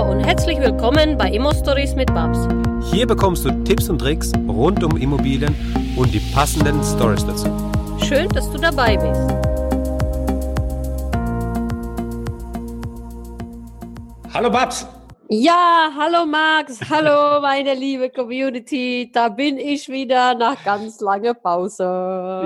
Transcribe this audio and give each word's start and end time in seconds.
Hallo 0.00 0.12
und 0.12 0.20
herzlich 0.20 0.58
willkommen 0.58 1.18
bei 1.18 1.28
Immo 1.30 1.52
Stories 1.52 1.94
mit 1.94 2.06
Babs. 2.14 2.48
Hier 2.90 3.06
bekommst 3.06 3.44
du 3.44 3.50
Tipps 3.64 3.90
und 3.90 3.98
Tricks 3.98 4.32
rund 4.48 4.82
um 4.82 4.96
Immobilien 4.96 5.54
und 5.94 6.14
die 6.14 6.20
passenden 6.32 6.82
Stories 6.82 7.26
dazu. 7.26 7.48
Schön, 8.02 8.26
dass 8.30 8.50
du 8.50 8.56
dabei 8.56 8.96
bist. 8.96 9.20
Hallo 14.32 14.48
Babs! 14.48 14.86
Ja, 15.32 15.92
hallo 15.96 16.26
Max, 16.26 16.80
hallo 16.90 17.40
meine 17.42 17.74
liebe 17.74 18.10
Community, 18.10 19.12
da 19.14 19.28
bin 19.28 19.58
ich 19.58 19.88
wieder 19.88 20.34
nach 20.34 20.64
ganz 20.64 21.00
langer 21.00 21.34
Pause. 21.34 21.84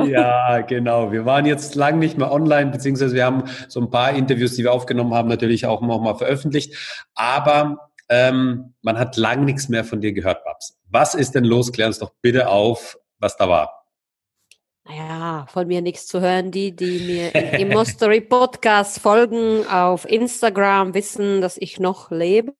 Ja, 0.06 0.60
genau. 0.60 1.10
Wir 1.10 1.24
waren 1.24 1.46
jetzt 1.46 1.76
lang 1.76 1.98
nicht 1.98 2.18
mehr 2.18 2.30
online, 2.30 2.70
beziehungsweise 2.70 3.14
wir 3.14 3.24
haben 3.24 3.44
so 3.68 3.80
ein 3.80 3.90
paar 3.90 4.12
Interviews, 4.12 4.56
die 4.56 4.64
wir 4.64 4.72
aufgenommen 4.74 5.14
haben, 5.14 5.30
natürlich 5.30 5.64
auch 5.64 5.80
nochmal 5.80 6.16
veröffentlicht. 6.16 6.76
Aber 7.14 7.88
ähm, 8.10 8.74
man 8.82 8.98
hat 8.98 9.16
lang 9.16 9.46
nichts 9.46 9.70
mehr 9.70 9.84
von 9.84 10.02
dir 10.02 10.12
gehört, 10.12 10.44
Babs. 10.44 10.78
Was 10.90 11.14
ist 11.14 11.34
denn 11.34 11.44
los? 11.44 11.72
Klär 11.72 11.86
uns 11.86 12.00
doch 12.00 12.12
bitte 12.20 12.50
auf, 12.50 12.98
was 13.18 13.38
da 13.38 13.48
war. 13.48 13.83
Naja, 14.86 15.46
von 15.48 15.66
mir 15.66 15.80
nichts 15.80 16.06
zu 16.06 16.20
hören. 16.20 16.50
Die, 16.50 16.76
die 16.76 17.00
mir 17.00 17.34
im 17.58 17.68
Mostory 17.70 18.20
Podcast 18.20 19.00
folgen 19.00 19.66
auf 19.66 20.08
Instagram, 20.08 20.92
wissen, 20.92 21.40
dass 21.40 21.56
ich 21.56 21.80
noch 21.80 22.10
lebe. 22.10 22.52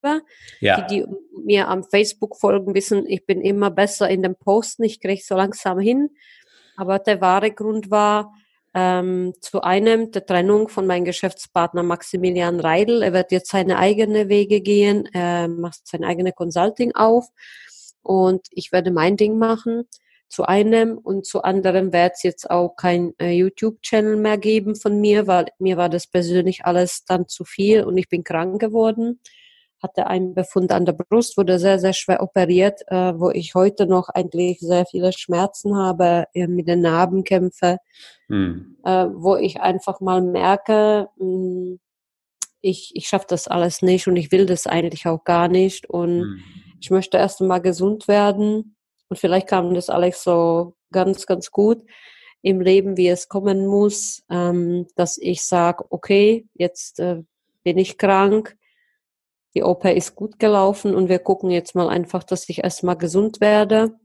Ja. 0.60 0.80
Die, 0.80 1.02
die 1.02 1.06
mir 1.44 1.68
am 1.68 1.84
Facebook 1.84 2.36
folgen, 2.38 2.74
wissen, 2.74 3.06
ich 3.06 3.26
bin 3.26 3.42
immer 3.42 3.70
besser 3.70 4.08
in 4.08 4.22
den 4.22 4.36
Posten. 4.36 4.84
Ich 4.84 5.00
kriege 5.00 5.22
so 5.22 5.34
langsam 5.34 5.78
hin. 5.78 6.10
Aber 6.76 6.98
der 6.98 7.20
wahre 7.20 7.50
Grund 7.50 7.90
war, 7.90 8.32
ähm, 8.72 9.34
zu 9.40 9.60
einem 9.60 10.10
der 10.10 10.24
Trennung 10.24 10.68
von 10.68 10.86
meinem 10.86 11.04
Geschäftspartner 11.04 11.82
Maximilian 11.82 12.58
Reidel. 12.58 13.02
Er 13.02 13.12
wird 13.12 13.32
jetzt 13.32 13.50
seine 13.50 13.78
eigene 13.78 14.28
Wege 14.30 14.62
gehen, 14.62 15.08
er 15.12 15.46
macht 15.46 15.86
sein 15.86 16.02
eigene 16.04 16.32
Consulting 16.32 16.92
auf 16.94 17.28
und 18.02 18.48
ich 18.50 18.72
werde 18.72 18.90
mein 18.90 19.16
Ding 19.16 19.38
machen 19.38 19.86
zu 20.28 20.44
einem 20.44 20.98
und 20.98 21.26
zu 21.26 21.42
anderem 21.42 21.92
wird 21.92 22.12
es 22.14 22.22
jetzt 22.22 22.50
auch 22.50 22.76
kein 22.76 23.12
äh, 23.18 23.30
YouTube-Channel 23.30 24.16
mehr 24.16 24.38
geben 24.38 24.74
von 24.74 25.00
mir, 25.00 25.26
weil 25.26 25.46
mir 25.58 25.76
war 25.76 25.88
das 25.88 26.06
persönlich 26.06 26.64
alles 26.64 27.04
dann 27.04 27.28
zu 27.28 27.44
viel 27.44 27.84
und 27.84 27.96
ich 27.96 28.08
bin 28.08 28.24
krank 28.24 28.60
geworden. 28.60 29.20
Hatte 29.82 30.06
einen 30.06 30.34
Befund 30.34 30.72
an 30.72 30.86
der 30.86 30.94
Brust, 30.94 31.36
wurde 31.36 31.58
sehr, 31.58 31.78
sehr 31.78 31.92
schwer 31.92 32.22
operiert, 32.22 32.80
äh, 32.88 33.12
wo 33.18 33.30
ich 33.30 33.54
heute 33.54 33.86
noch 33.86 34.08
eigentlich 34.08 34.60
sehr 34.60 34.86
viele 34.86 35.12
Schmerzen 35.12 35.76
habe, 35.76 36.24
äh, 36.32 36.46
mit 36.46 36.68
den 36.68 36.80
Narben 36.80 37.22
kämpfe, 37.22 37.78
hm. 38.28 38.78
äh, 38.84 39.06
wo 39.14 39.36
ich 39.36 39.60
einfach 39.60 40.00
mal 40.00 40.22
merke, 40.22 41.08
mh, 41.18 41.26
hm, 41.26 41.80
ich, 42.60 42.92
ich 42.94 43.08
schaffe 43.08 43.26
das 43.28 43.46
alles 43.46 43.82
nicht 43.82 44.08
und 44.08 44.16
ich 44.16 44.32
will 44.32 44.46
das 44.46 44.66
eigentlich 44.66 45.06
auch 45.06 45.22
gar 45.22 45.48
nicht 45.48 45.88
und 45.88 46.22
hm. 46.22 46.40
ich 46.80 46.90
möchte 46.90 47.18
erst 47.18 47.42
einmal 47.42 47.60
gesund 47.60 48.08
werden 48.08 48.73
und 49.08 49.18
vielleicht 49.18 49.48
kam 49.48 49.74
das 49.74 49.90
alles 49.90 50.22
so 50.22 50.74
ganz, 50.92 51.26
ganz 51.26 51.50
gut 51.50 51.82
im 52.42 52.60
Leben, 52.60 52.96
wie 52.96 53.08
es 53.08 53.28
kommen 53.28 53.66
muss, 53.66 54.22
ähm, 54.30 54.86
dass 54.96 55.16
ich 55.18 55.42
sage, 55.42 55.84
okay, 55.88 56.46
jetzt 56.54 57.00
äh, 57.00 57.22
bin 57.62 57.78
ich 57.78 57.96
krank, 57.96 58.56
die 59.54 59.62
OP 59.62 59.84
ist 59.86 60.14
gut 60.14 60.38
gelaufen 60.38 60.94
und 60.94 61.08
wir 61.08 61.20
gucken 61.20 61.50
jetzt 61.50 61.74
mal 61.74 61.88
einfach, 61.88 62.22
dass 62.22 62.48
ich 62.48 62.62
erstmal 62.62 62.98
gesund 62.98 63.40
werde. 63.40 63.98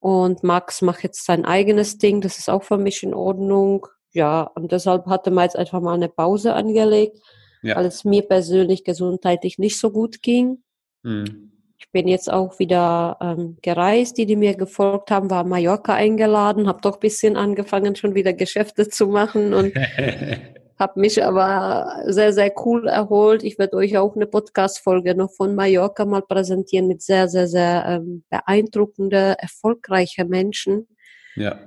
Und 0.00 0.42
Max 0.42 0.82
macht 0.82 1.02
jetzt 1.02 1.24
sein 1.24 1.44
eigenes 1.44 1.98
Ding, 1.98 2.20
das 2.20 2.38
ist 2.38 2.50
auch 2.50 2.62
für 2.62 2.78
mich 2.78 3.02
in 3.02 3.14
Ordnung. 3.14 3.86
Ja, 4.12 4.42
und 4.42 4.72
deshalb 4.72 5.06
hatte 5.06 5.30
man 5.30 5.44
jetzt 5.44 5.56
einfach 5.56 5.80
mal 5.80 5.94
eine 5.94 6.08
Pause 6.08 6.54
angelegt, 6.54 7.18
ja. 7.62 7.76
weil 7.76 7.86
es 7.86 8.04
mir 8.04 8.22
persönlich 8.22 8.84
gesundheitlich 8.84 9.58
nicht 9.58 9.78
so 9.78 9.90
gut 9.90 10.22
ging. 10.22 10.62
Mhm. 11.02 11.57
Ich 11.78 11.90
bin 11.92 12.08
jetzt 12.08 12.30
auch 12.30 12.58
wieder 12.58 13.16
ähm, 13.20 13.56
gereist. 13.62 14.18
Die, 14.18 14.26
die 14.26 14.36
mir 14.36 14.56
gefolgt 14.56 15.10
haben, 15.12 15.30
war 15.30 15.44
Mallorca 15.44 15.94
eingeladen, 15.94 16.66
habe 16.66 16.80
doch 16.82 16.98
bisschen 16.98 17.36
angefangen, 17.36 17.94
schon 17.94 18.14
wieder 18.14 18.32
Geschäfte 18.32 18.88
zu 18.88 19.06
machen 19.06 19.54
und 19.54 19.72
habe 20.78 21.00
mich 21.00 21.22
aber 21.22 22.02
sehr, 22.06 22.32
sehr 22.32 22.52
cool 22.64 22.88
erholt. 22.88 23.44
Ich 23.44 23.58
werde 23.58 23.76
euch 23.76 23.96
auch 23.96 24.16
eine 24.16 24.26
Podcast-Folge 24.26 25.14
noch 25.14 25.30
von 25.32 25.54
Mallorca 25.54 26.04
mal 26.04 26.22
präsentieren 26.22 26.88
mit 26.88 27.00
sehr, 27.02 27.28
sehr, 27.28 27.46
sehr 27.46 27.84
ähm, 27.86 28.24
beeindruckende, 28.28 29.36
erfolgreiche 29.38 30.24
Menschen. 30.24 30.88
Ja. 31.36 31.58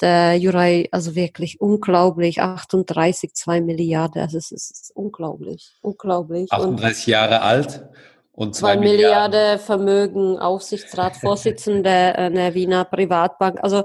Der 0.00 0.36
Jurei, 0.36 0.88
also 0.92 1.16
wirklich 1.16 1.60
unglaublich, 1.60 2.40
38, 2.40 3.34
2 3.34 3.62
Milliarden, 3.62 4.22
also 4.22 4.36
es 4.36 4.52
ist, 4.52 4.70
es 4.70 4.80
ist 4.82 4.96
unglaublich, 4.96 5.72
unglaublich. 5.80 6.52
38 6.52 7.06
und 7.06 7.10
Jahre 7.10 7.40
alt 7.42 7.88
und 8.36 8.54
zwei, 8.54 8.76
Milliarden, 8.76 9.30
Milliarden 9.30 9.58
Vermögen, 9.58 10.38
Aufsichtsratsvorsitzende 10.38 11.90
einer 11.90 12.52
Wiener 12.52 12.84
Privatbank. 12.84 13.58
Also 13.62 13.84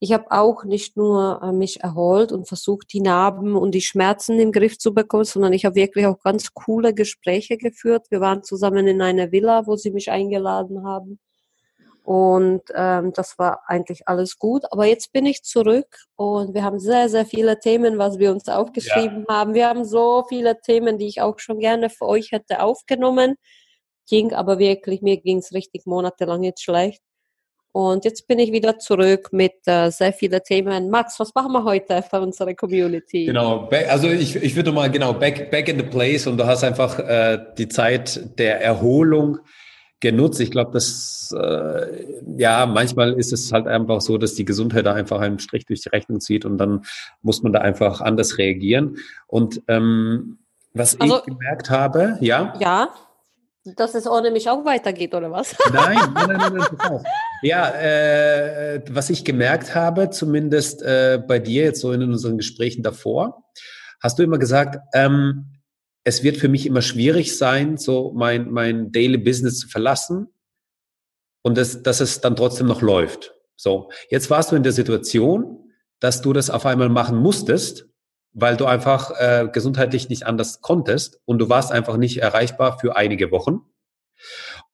ich 0.00 0.12
habe 0.12 0.26
auch 0.30 0.64
nicht 0.64 0.96
nur 0.96 1.40
äh, 1.42 1.52
mich 1.52 1.80
erholt 1.80 2.32
und 2.32 2.48
versucht, 2.48 2.92
die 2.92 3.00
Narben 3.00 3.54
und 3.54 3.72
die 3.72 3.80
Schmerzen 3.80 4.40
im 4.40 4.50
Griff 4.50 4.78
zu 4.78 4.92
bekommen, 4.92 5.24
sondern 5.24 5.52
ich 5.52 5.64
habe 5.64 5.76
wirklich 5.76 6.06
auch 6.06 6.18
ganz 6.18 6.52
coole 6.52 6.92
Gespräche 6.92 7.56
geführt. 7.56 8.06
Wir 8.10 8.20
waren 8.20 8.42
zusammen 8.42 8.88
in 8.88 9.00
einer 9.00 9.30
Villa, 9.30 9.64
wo 9.66 9.76
sie 9.76 9.92
mich 9.92 10.10
eingeladen 10.10 10.84
haben. 10.84 11.20
Und 12.02 12.62
ähm, 12.74 13.12
das 13.14 13.38
war 13.38 13.62
eigentlich 13.68 14.08
alles 14.08 14.38
gut. 14.38 14.64
Aber 14.72 14.86
jetzt 14.86 15.12
bin 15.12 15.24
ich 15.24 15.44
zurück 15.44 16.00
und 16.16 16.52
wir 16.52 16.64
haben 16.64 16.80
sehr, 16.80 17.08
sehr 17.08 17.24
viele 17.24 17.60
Themen, 17.60 17.96
was 17.96 18.18
wir 18.18 18.32
uns 18.32 18.48
aufgeschrieben 18.48 19.24
ja. 19.28 19.34
haben. 19.36 19.54
Wir 19.54 19.68
haben 19.68 19.84
so 19.84 20.24
viele 20.28 20.60
Themen, 20.60 20.98
die 20.98 21.06
ich 21.06 21.22
auch 21.22 21.38
schon 21.38 21.60
gerne 21.60 21.88
für 21.90 22.06
euch 22.06 22.32
hätte 22.32 22.60
aufgenommen 22.60 23.36
ging 24.08 24.32
aber 24.32 24.58
wirklich, 24.58 25.02
mir 25.02 25.16
ging 25.16 25.38
es 25.38 25.52
richtig 25.52 25.86
monatelang 25.86 26.42
jetzt 26.42 26.62
schlecht. 26.62 27.02
Und 27.76 28.04
jetzt 28.04 28.28
bin 28.28 28.38
ich 28.38 28.52
wieder 28.52 28.78
zurück 28.78 29.30
mit 29.32 29.54
äh, 29.66 29.90
sehr 29.90 30.12
vielen 30.12 30.40
Themen. 30.44 30.90
Max, 30.90 31.18
was 31.18 31.34
machen 31.34 31.50
wir 31.50 31.64
heute 31.64 32.04
für 32.08 32.20
unsere 32.20 32.54
Community? 32.54 33.26
Genau, 33.26 33.68
also 33.88 34.08
ich, 34.08 34.36
ich 34.36 34.54
würde 34.54 34.70
mal 34.70 34.88
genau 34.88 35.12
back, 35.12 35.50
back 35.50 35.68
in 35.68 35.78
the 35.78 35.84
place 35.84 36.28
und 36.28 36.38
du 36.38 36.46
hast 36.46 36.62
einfach 36.62 37.00
äh, 37.00 37.44
die 37.58 37.66
Zeit 37.66 38.38
der 38.38 38.60
Erholung 38.62 39.38
genutzt. 39.98 40.38
Ich 40.38 40.52
glaube, 40.52 40.70
dass 40.70 41.34
äh, 41.36 42.04
ja 42.36 42.64
manchmal 42.66 43.14
ist 43.14 43.32
es 43.32 43.50
halt 43.50 43.66
einfach 43.66 44.00
so, 44.02 44.18
dass 44.18 44.36
die 44.36 44.44
Gesundheit 44.44 44.86
da 44.86 44.94
einfach 44.94 45.20
einen 45.20 45.40
Strich 45.40 45.66
durch 45.66 45.80
die 45.80 45.88
Rechnung 45.88 46.20
zieht 46.20 46.44
und 46.44 46.58
dann 46.58 46.84
muss 47.22 47.42
man 47.42 47.52
da 47.52 47.58
einfach 47.58 48.00
anders 48.00 48.38
reagieren. 48.38 48.98
Und 49.26 49.62
ähm, 49.66 50.38
was 50.74 51.00
also, 51.00 51.18
ich 51.18 51.24
gemerkt 51.24 51.70
habe, 51.70 52.18
ja. 52.20 52.54
Ja 52.60 52.94
dass 53.64 53.94
es 53.94 54.06
ohne 54.06 54.30
mich 54.30 54.48
auch 54.48 54.64
weitergeht, 54.64 55.14
oder 55.14 55.30
was? 55.30 55.56
Nein, 55.72 55.98
nein, 56.14 56.28
nein, 56.28 56.52
nein, 56.52 56.66
nein 56.78 57.04
Ja, 57.42 57.70
äh, 57.70 58.82
was 58.90 59.10
ich 59.10 59.24
gemerkt 59.24 59.74
habe, 59.74 60.10
zumindest 60.10 60.82
äh, 60.82 61.22
bei 61.26 61.38
dir 61.38 61.64
jetzt 61.64 61.80
so 61.80 61.92
in 61.92 62.02
unseren 62.02 62.36
Gesprächen 62.36 62.82
davor, 62.82 63.44
hast 64.00 64.18
du 64.18 64.22
immer 64.22 64.38
gesagt, 64.38 64.76
ähm, 64.92 65.60
es 66.04 66.22
wird 66.22 66.36
für 66.36 66.48
mich 66.48 66.66
immer 66.66 66.82
schwierig 66.82 67.38
sein, 67.38 67.78
so 67.78 68.12
mein, 68.14 68.50
mein 68.50 68.92
Daily 68.92 69.16
Business 69.16 69.58
zu 69.58 69.68
verlassen 69.68 70.28
und 71.42 71.56
das, 71.56 71.82
dass 71.82 72.00
es 72.00 72.20
dann 72.20 72.36
trotzdem 72.36 72.66
noch 72.66 72.82
läuft. 72.82 73.34
So, 73.56 73.90
jetzt 74.10 74.28
warst 74.28 74.52
du 74.52 74.56
in 74.56 74.62
der 74.62 74.72
Situation, 74.72 75.72
dass 76.00 76.20
du 76.20 76.34
das 76.34 76.50
auf 76.50 76.66
einmal 76.66 76.90
machen 76.90 77.16
musstest 77.16 77.88
weil 78.34 78.56
du 78.56 78.66
einfach 78.66 79.12
äh, 79.18 79.48
gesundheitlich 79.50 80.08
nicht 80.08 80.26
anders 80.26 80.60
konntest 80.60 81.20
und 81.24 81.38
du 81.38 81.48
warst 81.48 81.72
einfach 81.72 81.96
nicht 81.96 82.20
erreichbar 82.20 82.78
für 82.78 82.96
einige 82.96 83.30
Wochen. 83.30 83.60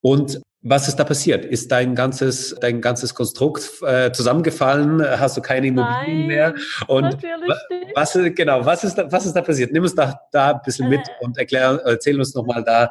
Und 0.00 0.40
was 0.62 0.88
ist 0.88 0.96
da 0.96 1.04
passiert? 1.04 1.44
Ist 1.44 1.72
dein 1.72 1.94
ganzes, 1.94 2.54
dein 2.60 2.80
ganzes 2.80 3.14
Konstrukt 3.14 3.70
äh, 3.82 4.12
zusammengefallen? 4.12 5.02
Hast 5.02 5.36
du 5.36 5.40
keine 5.40 5.68
Immobilien 5.68 6.18
Nein, 6.18 6.26
mehr? 6.26 6.54
Und 6.86 7.16
was, 7.94 8.18
genau, 8.34 8.64
was 8.64 8.84
ist 8.84 8.96
da, 8.96 9.10
was 9.10 9.24
ist 9.24 9.34
da 9.34 9.42
passiert? 9.42 9.72
Nimm 9.72 9.82
uns 9.82 9.94
da, 9.94 10.20
da 10.32 10.52
ein 10.52 10.60
bisschen 10.64 10.88
mit 10.88 11.00
äh. 11.00 11.24
und 11.24 11.38
erklär, 11.38 11.80
erzähl 11.84 12.18
uns 12.18 12.34
nochmal 12.34 12.62
da, 12.64 12.90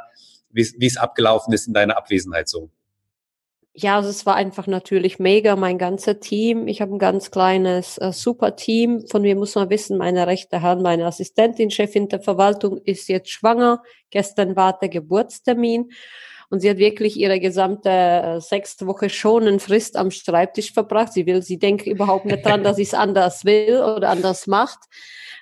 wie 0.52 0.86
es 0.86 0.98
abgelaufen 0.98 1.54
ist 1.54 1.68
in 1.68 1.74
deiner 1.74 1.98
Abwesenheit 1.98 2.50
so 2.50 2.72
ja, 3.82 3.96
also 3.96 4.10
es 4.10 4.26
war 4.26 4.36
einfach 4.36 4.68
natürlich 4.68 5.20
mega, 5.20 5.56
mein 5.56 5.78
ganzer 5.78 6.20
Team. 6.20 6.68
Ich 6.68 6.82
habe 6.82 6.94
ein 6.94 7.00
ganz 7.00 7.32
kleines, 7.32 7.98
äh, 7.98 8.12
super 8.12 8.56
Team. 8.56 9.06
Von 9.08 9.22
mir 9.22 9.36
muss 9.36 9.56
man 9.56 9.70
wissen, 9.70 9.98
meine 9.98 10.28
rechte 10.28 10.62
Hand, 10.62 10.82
meine 10.82 11.06
Assistentin, 11.06 11.72
Chefin 11.72 12.10
der 12.10 12.20
Verwaltung 12.22 12.78
ist 12.84 13.08
jetzt 13.08 13.30
schwanger. 13.30 13.82
Gestern 14.10 14.56
war 14.56 14.78
der 14.78 14.90
Geburtstermin. 14.90 15.92
Und 16.50 16.60
sie 16.62 16.70
hat 16.70 16.78
wirklich 16.78 17.18
ihre 17.18 17.40
gesamte 17.40 17.90
äh, 17.90 18.42
sechste 18.42 18.86
Woche 18.88 19.10
schon 19.10 19.48
einen 19.48 19.60
Frist 19.60 19.96
am 19.96 20.12
Schreibtisch 20.12 20.74
verbracht. 20.74 21.14
Sie 21.14 21.26
will, 21.26 21.42
sie 21.42 21.60
denkt 21.60 21.88
überhaupt 21.88 22.26
nicht 22.26 22.46
dran, 22.46 22.64
dass 22.64 22.78
sie 22.78 22.84
es 22.84 22.94
anders 22.94 23.46
will 23.46 23.82
oder 23.82 24.10
anders 24.10 24.48
macht. 24.48 24.80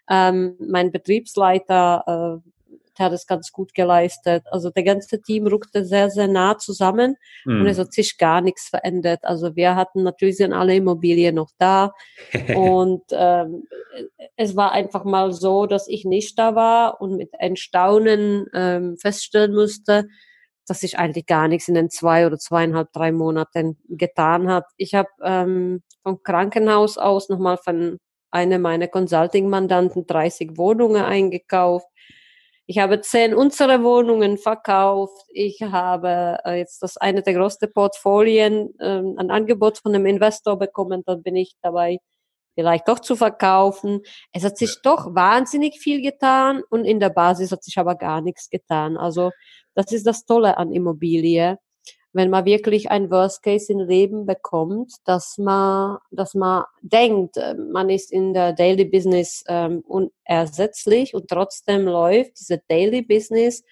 Ähm, 0.10 0.57
mein 0.60 0.92
Betriebsleiter 0.92 2.42
äh, 2.44 2.50
der 2.97 3.07
hat 3.07 3.13
es 3.13 3.27
ganz 3.27 3.51
gut 3.51 3.73
geleistet. 3.73 4.44
Also 4.51 4.69
der 4.69 4.83
ganze 4.83 5.21
Team 5.21 5.47
rückte 5.47 5.85
sehr, 5.85 6.09
sehr 6.09 6.27
nah 6.27 6.57
zusammen 6.57 7.15
mhm. 7.45 7.61
und 7.61 7.67
es 7.67 7.79
hat 7.79 7.94
sich 7.94 8.17
gar 8.17 8.41
nichts 8.41 8.69
verändert. 8.69 9.19
Also 9.23 9.55
wir 9.55 9.75
hatten 9.75 10.03
natürlich 10.03 10.38
sind 10.38 10.53
alle 10.53 10.75
Immobilien 10.75 11.35
noch 11.35 11.51
da 11.57 11.94
und 12.55 13.03
ähm, 13.11 13.63
es 14.35 14.55
war 14.55 14.71
einfach 14.71 15.03
mal 15.03 15.31
so, 15.31 15.65
dass 15.65 15.88
ich 15.88 16.05
nicht 16.05 16.38
da 16.38 16.55
war 16.55 17.01
und 17.01 17.17
mit 17.17 17.33
Erstaunen 17.33 18.45
ähm, 18.53 18.97
feststellen 18.97 19.53
musste, 19.53 20.07
dass 20.67 20.81
sich 20.81 21.00
eigentlich 21.00 21.25
gar 21.25 21.47
nichts 21.47 21.67
in 21.67 21.75
den 21.75 21.89
zwei 21.89 22.27
oder 22.27 22.38
zweieinhalb, 22.38 22.91
drei 22.91 23.11
Monaten 23.11 23.77
getan 23.88 24.50
hat. 24.50 24.65
Ich 24.75 24.93
habe 24.93 25.09
ähm, 25.23 25.81
vom 26.03 26.21
Krankenhaus 26.23 26.97
aus 26.97 27.29
nochmal 27.29 27.57
von 27.57 28.00
einer 28.31 28.59
meiner 28.59 28.88
Consulting-Mandanten 28.88 30.05
30 30.05 30.57
Wohnungen 30.57 31.03
eingekauft. 31.03 31.88
Ich 32.69 32.79
habe 32.79 32.99
zehn 32.99 33.33
unserer 33.33 33.81
Wohnungen 33.81 34.37
verkauft. 34.37 35.25
Ich 35.29 35.61
habe 35.61 36.37
äh, 36.43 36.57
jetzt 36.57 36.83
das 36.83 36.97
eine 36.97 37.21
der 37.23 37.33
größten 37.33 37.71
Portfolien, 37.71 38.77
äh, 38.79 38.99
ein 38.99 39.31
Angebot 39.31 39.77
von 39.77 39.95
einem 39.95 40.05
Investor 40.05 40.59
bekommen. 40.59 41.01
Dann 41.05 41.23
bin 41.23 41.37
ich 41.37 41.55
dabei, 41.61 41.99
vielleicht 42.55 42.89
doch 42.89 42.99
zu 42.99 43.15
verkaufen. 43.15 44.01
Es 44.33 44.43
hat 44.43 44.57
sich 44.57 44.81
doch 44.83 45.15
wahnsinnig 45.15 45.79
viel 45.79 46.01
getan 46.01 46.61
und 46.69 46.83
in 46.83 46.99
der 46.99 47.09
Basis 47.09 47.53
hat 47.53 47.63
sich 47.63 47.77
aber 47.77 47.95
gar 47.95 48.19
nichts 48.21 48.49
getan. 48.49 48.97
Also 48.97 49.31
das 49.73 49.93
ist 49.93 50.05
das 50.05 50.25
Tolle 50.25 50.57
an 50.57 50.73
Immobilie, 50.73 51.59
wenn 52.17 52.31
man 52.31 52.45
wirklich 52.45 52.91
ein 52.91 53.09
Worst 53.11 53.43
Case 53.43 53.71
im 53.71 53.79
Leben 53.79 54.25
bekommt, 54.25 54.91
dass 55.05 55.37
man, 55.37 55.99
dass 56.11 56.33
man 56.33 56.65
denkt, 56.81 57.37
äh, 57.37 57.53
man 57.53 57.89
ist 57.89 58.11
in 58.11 58.33
der 58.33 58.53
Daily 58.53 58.85
Business 58.85 59.43
ähm, 59.47 59.83
unersetzlich 59.87 61.13
und 61.13 61.29
trotzdem 61.29 61.85
läuft 61.85 62.39
diese 62.39 62.61
Daily 62.67 63.03
Business 63.03 63.63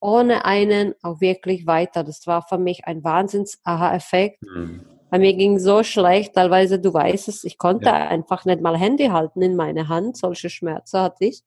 ohne 0.00 0.44
einen 0.44 0.94
auch 1.02 1.20
wirklich 1.20 1.66
weiter. 1.66 2.04
Das 2.04 2.26
war 2.26 2.42
für 2.42 2.58
mich 2.58 2.86
ein 2.86 3.02
Wahnsinns-Aha-Effekt. 3.02 4.42
Mhm. 4.42 4.84
Bei 5.08 5.18
mir 5.18 5.34
ging 5.34 5.58
so 5.58 5.82
schlecht, 5.84 6.34
teilweise, 6.34 6.80
du 6.80 6.92
weißt 6.92 7.28
es, 7.28 7.44
ich 7.44 7.56
konnte 7.56 7.86
ja. 7.86 8.08
einfach 8.08 8.44
nicht 8.44 8.60
mal 8.60 8.76
Handy 8.76 9.06
halten 9.06 9.40
in 9.40 9.54
meine 9.54 9.88
Hand, 9.88 10.16
solche 10.16 10.50
Schmerzen 10.50 11.00
hatte 11.00 11.24
ich. 11.24 11.44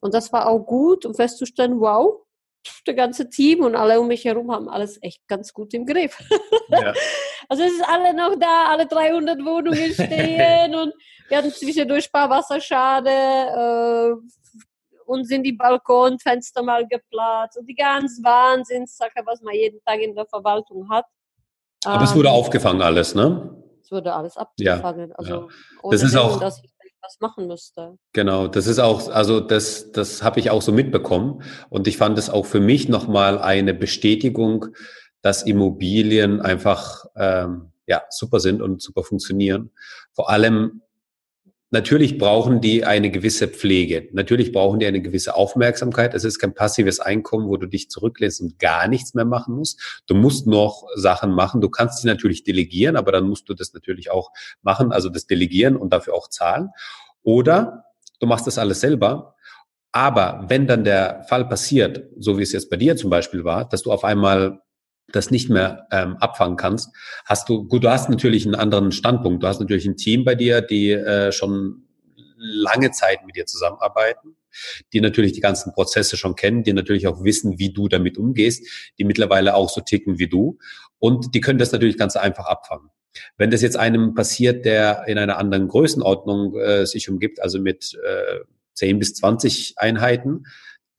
Und 0.00 0.14
das 0.14 0.32
war 0.32 0.48
auch 0.48 0.60
gut, 0.60 1.04
um 1.04 1.14
festzustellen, 1.14 1.78
wow, 1.80 2.22
der 2.86 2.94
ganze 2.94 3.28
Team 3.28 3.64
und 3.64 3.76
alle 3.76 4.00
um 4.00 4.08
mich 4.08 4.24
herum 4.24 4.50
haben 4.50 4.68
alles 4.68 4.98
echt 5.02 5.26
ganz 5.28 5.52
gut 5.52 5.74
im 5.74 5.86
Griff. 5.86 6.18
Ja. 6.68 6.92
Also 7.50 7.62
es 7.62 7.72
ist 7.72 7.88
alle 7.88 8.12
noch 8.12 8.38
da, 8.38 8.66
alle 8.68 8.86
300 8.86 9.38
Wohnungen 9.38 9.92
stehen 9.94 10.74
und 10.74 10.92
wir 11.28 11.38
hatten 11.38 11.50
zwischendurch 11.50 12.06
ein 12.08 12.12
paar 12.12 12.28
Wasserschade 12.28 13.08
äh, 13.08 14.12
und 15.06 15.24
sind 15.24 15.44
die 15.44 15.54
Balkonfenster 15.54 16.62
mal 16.62 16.86
geplatzt 16.86 17.56
und 17.56 17.66
die 17.66 17.74
ganz 17.74 18.20
Wahnsinnssache, 18.22 19.22
was 19.24 19.40
man 19.40 19.54
jeden 19.54 19.80
Tag 19.82 20.00
in 20.00 20.14
der 20.14 20.26
Verwaltung 20.26 20.90
hat. 20.90 21.06
Aber 21.84 21.96
ähm, 21.96 22.02
es 22.02 22.14
wurde 22.14 22.28
ähm, 22.28 22.34
aufgefangen 22.34 22.82
alles, 22.82 23.14
ne? 23.14 23.64
Es 23.80 23.90
wurde 23.90 24.12
alles 24.12 24.36
abgefangen. 24.36 25.08
Ja, 25.08 25.14
also 25.16 25.34
ja. 25.34 25.90
das 25.90 26.02
ist 26.02 26.16
auch, 26.16 26.38
dass 26.38 26.62
ich 26.62 26.70
was 27.02 27.18
machen 27.20 27.46
müsste. 27.46 27.96
Genau, 28.12 28.48
das 28.48 28.66
ist 28.66 28.78
auch, 28.78 29.08
also 29.08 29.40
das, 29.40 29.92
das 29.92 30.22
habe 30.22 30.40
ich 30.40 30.50
auch 30.50 30.62
so 30.62 30.72
mitbekommen. 30.72 31.42
Und 31.70 31.86
ich 31.86 31.96
fand 31.96 32.18
es 32.18 32.30
auch 32.30 32.46
für 32.46 32.60
mich 32.60 32.88
nochmal 32.88 33.38
eine 33.38 33.74
Bestätigung, 33.74 34.66
dass 35.22 35.42
Immobilien 35.42 36.40
einfach 36.40 37.04
ähm, 37.16 37.72
ja, 37.86 38.02
super 38.10 38.40
sind 38.40 38.62
und 38.62 38.82
super 38.82 39.02
funktionieren. 39.02 39.70
Vor 40.12 40.30
allem 40.30 40.82
Natürlich 41.70 42.16
brauchen 42.16 42.62
die 42.62 42.84
eine 42.84 43.10
gewisse 43.10 43.46
Pflege. 43.46 44.08
Natürlich 44.12 44.52
brauchen 44.52 44.80
die 44.80 44.86
eine 44.86 45.02
gewisse 45.02 45.34
Aufmerksamkeit. 45.34 46.14
Es 46.14 46.24
ist 46.24 46.38
kein 46.38 46.54
passives 46.54 46.98
Einkommen, 46.98 47.46
wo 47.48 47.58
du 47.58 47.66
dich 47.66 47.90
zurücklässt 47.90 48.40
und 48.40 48.58
gar 48.58 48.88
nichts 48.88 49.12
mehr 49.12 49.26
machen 49.26 49.54
musst. 49.54 50.02
Du 50.06 50.14
musst 50.14 50.46
noch 50.46 50.84
Sachen 50.94 51.30
machen. 51.30 51.60
Du 51.60 51.68
kannst 51.68 52.00
sie 52.00 52.06
natürlich 52.06 52.42
delegieren, 52.42 52.96
aber 52.96 53.12
dann 53.12 53.28
musst 53.28 53.50
du 53.50 53.54
das 53.54 53.74
natürlich 53.74 54.10
auch 54.10 54.30
machen, 54.62 54.92
also 54.92 55.10
das 55.10 55.26
Delegieren 55.26 55.76
und 55.76 55.92
dafür 55.92 56.14
auch 56.14 56.28
zahlen. 56.28 56.70
Oder 57.22 57.84
du 58.18 58.26
machst 58.26 58.46
das 58.46 58.56
alles 58.56 58.80
selber. 58.80 59.34
Aber 59.92 60.46
wenn 60.48 60.66
dann 60.66 60.84
der 60.84 61.24
Fall 61.28 61.46
passiert, 61.48 62.04
so 62.18 62.38
wie 62.38 62.42
es 62.42 62.52
jetzt 62.52 62.70
bei 62.70 62.76
dir 62.76 62.96
zum 62.96 63.10
Beispiel 63.10 63.44
war, 63.44 63.68
dass 63.68 63.82
du 63.82 63.92
auf 63.92 64.04
einmal 64.04 64.62
das 65.12 65.30
nicht 65.30 65.48
mehr 65.48 65.86
ähm, 65.90 66.16
abfangen 66.18 66.56
kannst, 66.56 66.90
hast 67.24 67.48
du, 67.48 67.64
gut, 67.64 67.84
du 67.84 67.90
hast 67.90 68.10
natürlich 68.10 68.44
einen 68.44 68.54
anderen 68.54 68.92
Standpunkt. 68.92 69.42
Du 69.42 69.48
hast 69.48 69.60
natürlich 69.60 69.86
ein 69.86 69.96
Team 69.96 70.24
bei 70.24 70.34
dir, 70.34 70.60
die 70.60 70.90
äh, 70.90 71.32
schon 71.32 71.84
lange 72.36 72.90
Zeit 72.90 73.26
mit 73.26 73.36
dir 73.36 73.46
zusammenarbeiten, 73.46 74.36
die 74.92 75.00
natürlich 75.00 75.32
die 75.32 75.40
ganzen 75.40 75.72
Prozesse 75.72 76.16
schon 76.16 76.36
kennen, 76.36 76.62
die 76.62 76.72
natürlich 76.72 77.06
auch 77.06 77.24
wissen, 77.24 77.58
wie 77.58 77.72
du 77.72 77.88
damit 77.88 78.18
umgehst, 78.18 78.66
die 78.98 79.04
mittlerweile 79.04 79.54
auch 79.54 79.70
so 79.70 79.80
ticken 79.80 80.18
wie 80.18 80.28
du. 80.28 80.58
Und 80.98 81.34
die 81.34 81.40
können 81.40 81.58
das 81.58 81.72
natürlich 81.72 81.98
ganz 81.98 82.16
einfach 82.16 82.46
abfangen. 82.46 82.90
Wenn 83.36 83.50
das 83.50 83.62
jetzt 83.62 83.76
einem 83.76 84.14
passiert, 84.14 84.64
der 84.64 85.04
in 85.06 85.18
einer 85.18 85.38
anderen 85.38 85.68
Größenordnung 85.68 86.56
äh, 86.56 86.86
sich 86.86 87.08
umgibt, 87.08 87.40
also 87.40 87.58
mit 87.58 87.98
äh, 88.04 88.40
10 88.74 88.98
bis 88.98 89.14
20 89.14 89.74
Einheiten, 89.76 90.44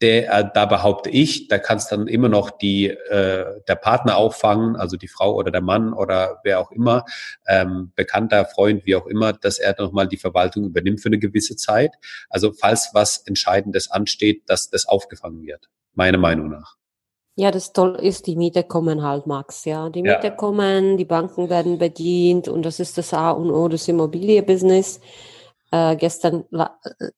der, 0.01 0.33
äh, 0.33 0.49
da 0.53 0.65
behaupte 0.65 1.09
ich, 1.09 1.47
da 1.47 1.59
kannst 1.59 1.91
dann 1.91 2.07
immer 2.07 2.29
noch 2.29 2.51
die, 2.51 2.87
äh, 2.87 3.61
der 3.67 3.75
Partner 3.75 4.17
auffangen, 4.17 4.75
also 4.75 4.97
die 4.97 5.07
Frau 5.07 5.35
oder 5.35 5.51
der 5.51 5.61
Mann 5.61 5.93
oder 5.93 6.39
wer 6.43 6.59
auch 6.59 6.71
immer, 6.71 7.05
ähm, 7.47 7.91
bekannter 7.95 8.45
Freund, 8.45 8.85
wie 8.85 8.95
auch 8.95 9.07
immer, 9.07 9.33
dass 9.33 9.59
er 9.59 9.75
nochmal 9.77 10.07
die 10.07 10.17
Verwaltung 10.17 10.65
übernimmt 10.65 11.01
für 11.01 11.09
eine 11.09 11.19
gewisse 11.19 11.55
Zeit. 11.55 11.91
Also 12.29 12.53
falls 12.53 12.91
was 12.93 13.17
Entscheidendes 13.17 13.91
ansteht, 13.91 14.43
dass 14.49 14.69
das 14.69 14.87
aufgefangen 14.87 15.45
wird, 15.45 15.69
meiner 15.93 16.17
Meinung 16.17 16.49
nach. 16.49 16.75
Ja, 17.35 17.51
das 17.51 17.71
toll 17.71 17.95
ist, 17.95 18.27
die 18.27 18.35
Miete 18.35 18.63
kommen 18.63 19.01
halt, 19.01 19.25
Max, 19.25 19.63
ja. 19.63 19.89
Die 19.89 20.01
Miete 20.01 20.27
ja. 20.27 20.29
kommen, 20.29 20.97
die 20.97 21.05
Banken 21.05 21.49
werden 21.49 21.77
bedient 21.77 22.49
und 22.49 22.63
das 22.63 22.81
ist 22.81 22.97
das 22.97 23.13
A 23.13 23.31
und 23.31 23.49
O 23.49 23.69
des 23.69 23.87
Immobilienbusiness. 23.87 24.99
Äh, 25.71 25.97
gestern 25.97 26.45
äh, 26.51 26.65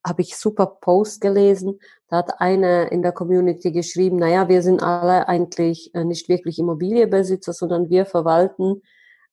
habe 0.06 0.22
ich 0.22 0.38
super 0.38 0.66
Post 0.66 1.22
gelesen. 1.22 1.80
Da 2.10 2.18
hat 2.18 2.42
eine 2.42 2.88
in 2.88 3.02
der 3.02 3.14
Community 3.14 3.72
geschrieben, 3.72 4.18
naja, 4.18 4.50
wir 4.50 4.62
sind 4.62 4.84
alle 4.84 5.28
eigentlich 5.30 5.94
äh, 5.94 6.04
nicht 6.04 6.28
wirklich 6.28 6.60
Immobilienbesitzer, 6.60 7.54
sondern 7.54 7.90
wir 7.90 8.06
verwalten 8.06 8.82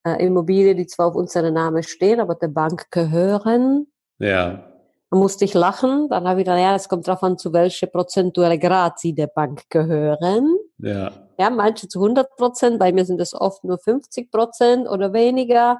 äh, 0.04 0.24
Immobilien, 0.24 0.76
die 0.76 0.86
zwar 0.86 1.08
auf 1.08 1.16
unserem 1.16 1.54
Namen 1.54 1.82
stehen, 1.82 2.20
aber 2.20 2.36
der 2.36 2.48
Bank 2.48 2.90
gehören. 2.92 3.88
Ja. 4.18 4.64
Da 5.10 5.16
musste 5.16 5.44
ich 5.44 5.54
lachen. 5.54 6.08
Dann 6.10 6.28
habe 6.28 6.40
ich 6.40 6.44
gedacht, 6.44 6.60
ja, 6.60 6.76
es 6.76 6.88
kommt 6.88 7.08
darauf 7.08 7.22
an, 7.22 7.38
zu 7.38 7.52
welcher 7.52 7.88
prozentuelle 7.88 8.58
Grad 8.58 9.00
sie 9.00 9.14
der 9.14 9.26
Bank 9.26 9.62
gehören. 9.70 10.56
Ja. 10.78 11.10
Ja, 11.38 11.50
manche 11.50 11.88
zu 11.88 12.00
100 12.00 12.36
Prozent, 12.36 12.78
bei 12.78 12.92
mir 12.92 13.04
sind 13.04 13.20
es 13.20 13.34
oft 13.34 13.64
nur 13.64 13.78
50 13.78 14.30
Prozent 14.30 14.88
oder 14.88 15.12
weniger 15.12 15.78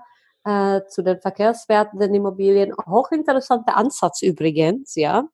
äh, 0.49 0.87
zu 0.89 1.03
den 1.03 1.21
Verkehrswerten 1.21 1.99
der 1.99 2.09
Immobilien. 2.09 2.73
Hochinteressanter 2.75 3.77
Ansatz 3.77 4.23
übrigens, 4.23 4.95
ja. 4.95 5.29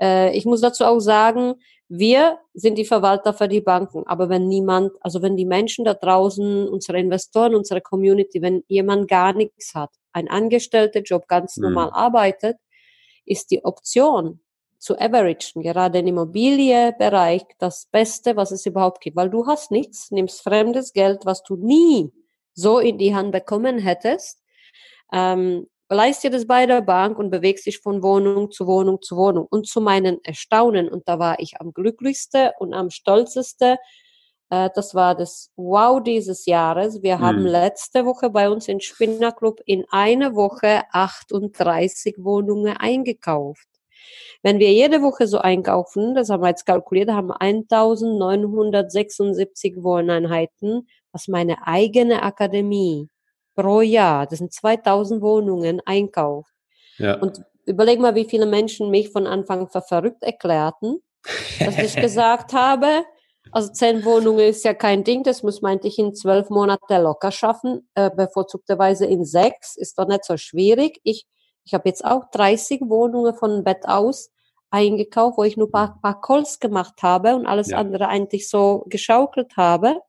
Äh, 0.00 0.36
ich 0.36 0.44
muss 0.44 0.60
dazu 0.60 0.84
auch 0.84 1.00
sagen, 1.00 1.54
wir 1.88 2.38
sind 2.54 2.78
die 2.78 2.84
Verwalter 2.84 3.32
für 3.32 3.48
die 3.48 3.62
Banken, 3.62 4.06
aber 4.06 4.28
wenn 4.28 4.46
niemand, 4.46 4.92
also 5.00 5.22
wenn 5.22 5.36
die 5.36 5.46
Menschen 5.46 5.84
da 5.84 5.94
draußen, 5.94 6.68
unsere 6.68 7.00
Investoren, 7.00 7.54
unsere 7.54 7.80
Community, 7.80 8.42
wenn 8.42 8.62
jemand 8.68 9.08
gar 9.08 9.32
nichts 9.32 9.74
hat, 9.74 9.90
ein 10.12 10.28
angestellter 10.28 11.00
Job 11.00 11.26
ganz 11.26 11.56
mhm. 11.56 11.64
normal 11.64 11.90
arbeitet, 11.92 12.58
ist 13.24 13.50
die 13.50 13.64
Option 13.64 14.40
zu 14.78 14.98
averagen, 14.98 15.62
gerade 15.62 15.98
im 15.98 16.06
Immobilienbereich, 16.06 17.42
das 17.58 17.86
Beste, 17.90 18.36
was 18.36 18.50
es 18.50 18.66
überhaupt 18.66 19.00
gibt, 19.00 19.16
weil 19.16 19.30
du 19.30 19.46
hast 19.46 19.70
nichts, 19.70 20.10
nimmst 20.10 20.42
fremdes 20.42 20.92
Geld, 20.92 21.26
was 21.26 21.42
du 21.42 21.56
nie 21.56 22.12
so 22.54 22.78
in 22.78 22.98
die 22.98 23.14
Hand 23.14 23.32
bekommen 23.32 23.78
hättest, 23.78 24.39
ähm, 25.12 25.66
leist 25.90 26.22
dir 26.22 26.30
das 26.30 26.46
bei 26.46 26.66
der 26.66 26.82
Bank 26.82 27.18
und 27.18 27.30
bewegst 27.30 27.66
dich 27.66 27.80
von 27.80 28.02
Wohnung 28.02 28.50
zu 28.50 28.66
Wohnung 28.66 29.02
zu 29.02 29.16
Wohnung. 29.16 29.46
Und 29.50 29.66
zu 29.66 29.80
meinen 29.80 30.22
Erstaunen, 30.24 30.88
und 30.88 31.08
da 31.08 31.18
war 31.18 31.40
ich 31.40 31.60
am 31.60 31.72
glücklichsten 31.72 32.50
und 32.58 32.74
am 32.74 32.90
stolzesten, 32.90 33.76
äh, 34.50 34.70
das 34.74 34.94
war 34.94 35.14
das 35.14 35.50
Wow 35.56 36.02
dieses 36.02 36.46
Jahres. 36.46 37.02
Wir 37.02 37.18
mhm. 37.18 37.22
haben 37.22 37.46
letzte 37.46 38.04
Woche 38.06 38.30
bei 38.30 38.48
uns 38.50 38.68
im 38.68 38.80
Spinner 38.80 39.32
Club 39.32 39.60
in 39.66 39.84
einer 39.90 40.34
Woche 40.34 40.82
38 40.92 42.16
Wohnungen 42.18 42.76
eingekauft. 42.76 43.66
Wenn 44.42 44.58
wir 44.58 44.72
jede 44.72 45.02
Woche 45.02 45.26
so 45.26 45.36
einkaufen, 45.38 46.14
das 46.14 46.30
haben 46.30 46.42
wir 46.42 46.48
jetzt 46.48 46.64
kalkuliert, 46.64 47.10
haben 47.10 47.30
1976 47.32 49.82
Wohneinheiten, 49.82 50.88
was 51.12 51.28
meine 51.28 51.66
eigene 51.66 52.22
Akademie 52.22 53.08
pro 53.60 53.80
Jahr, 53.80 54.26
das 54.26 54.38
sind 54.38 54.52
2000 54.52 55.20
Wohnungen, 55.22 55.80
einkauft. 55.84 56.52
Ja. 56.98 57.18
Und 57.18 57.42
überleg 57.66 58.00
mal, 58.00 58.14
wie 58.14 58.24
viele 58.24 58.46
Menschen 58.46 58.90
mich 58.90 59.10
von 59.10 59.26
Anfang 59.26 59.68
für 59.68 59.82
verrückt 59.82 60.22
erklärten, 60.22 61.02
dass 61.58 61.78
ich 61.78 61.96
gesagt 62.00 62.52
habe, 62.52 63.04
also 63.52 63.72
zehn 63.72 64.04
Wohnungen 64.04 64.40
ist 64.40 64.64
ja 64.64 64.74
kein 64.74 65.04
Ding, 65.04 65.22
das 65.22 65.42
muss 65.42 65.62
meinte 65.62 65.88
ich 65.88 65.98
in 65.98 66.14
zwölf 66.14 66.50
Monate 66.50 66.98
locker 66.98 67.32
schaffen, 67.32 67.88
äh, 67.94 68.10
bevorzugterweise 68.10 69.06
in 69.06 69.24
sechs, 69.24 69.76
ist 69.76 69.98
doch 69.98 70.06
nicht 70.06 70.24
so 70.24 70.36
schwierig. 70.36 71.00
Ich, 71.02 71.26
ich 71.64 71.74
habe 71.74 71.88
jetzt 71.88 72.04
auch 72.04 72.30
30 72.30 72.82
Wohnungen 72.82 73.34
von 73.34 73.64
Bett 73.64 73.86
aus 73.86 74.30
eingekauft, 74.70 75.36
wo 75.36 75.44
ich 75.44 75.56
nur 75.56 75.70
paar, 75.70 75.98
paar 76.00 76.20
Calls 76.20 76.60
gemacht 76.60 77.02
habe 77.02 77.34
und 77.34 77.46
alles 77.46 77.70
ja. 77.70 77.78
andere 77.78 78.08
eigentlich 78.08 78.48
so 78.48 78.84
geschaukelt 78.88 79.56
habe. 79.56 80.00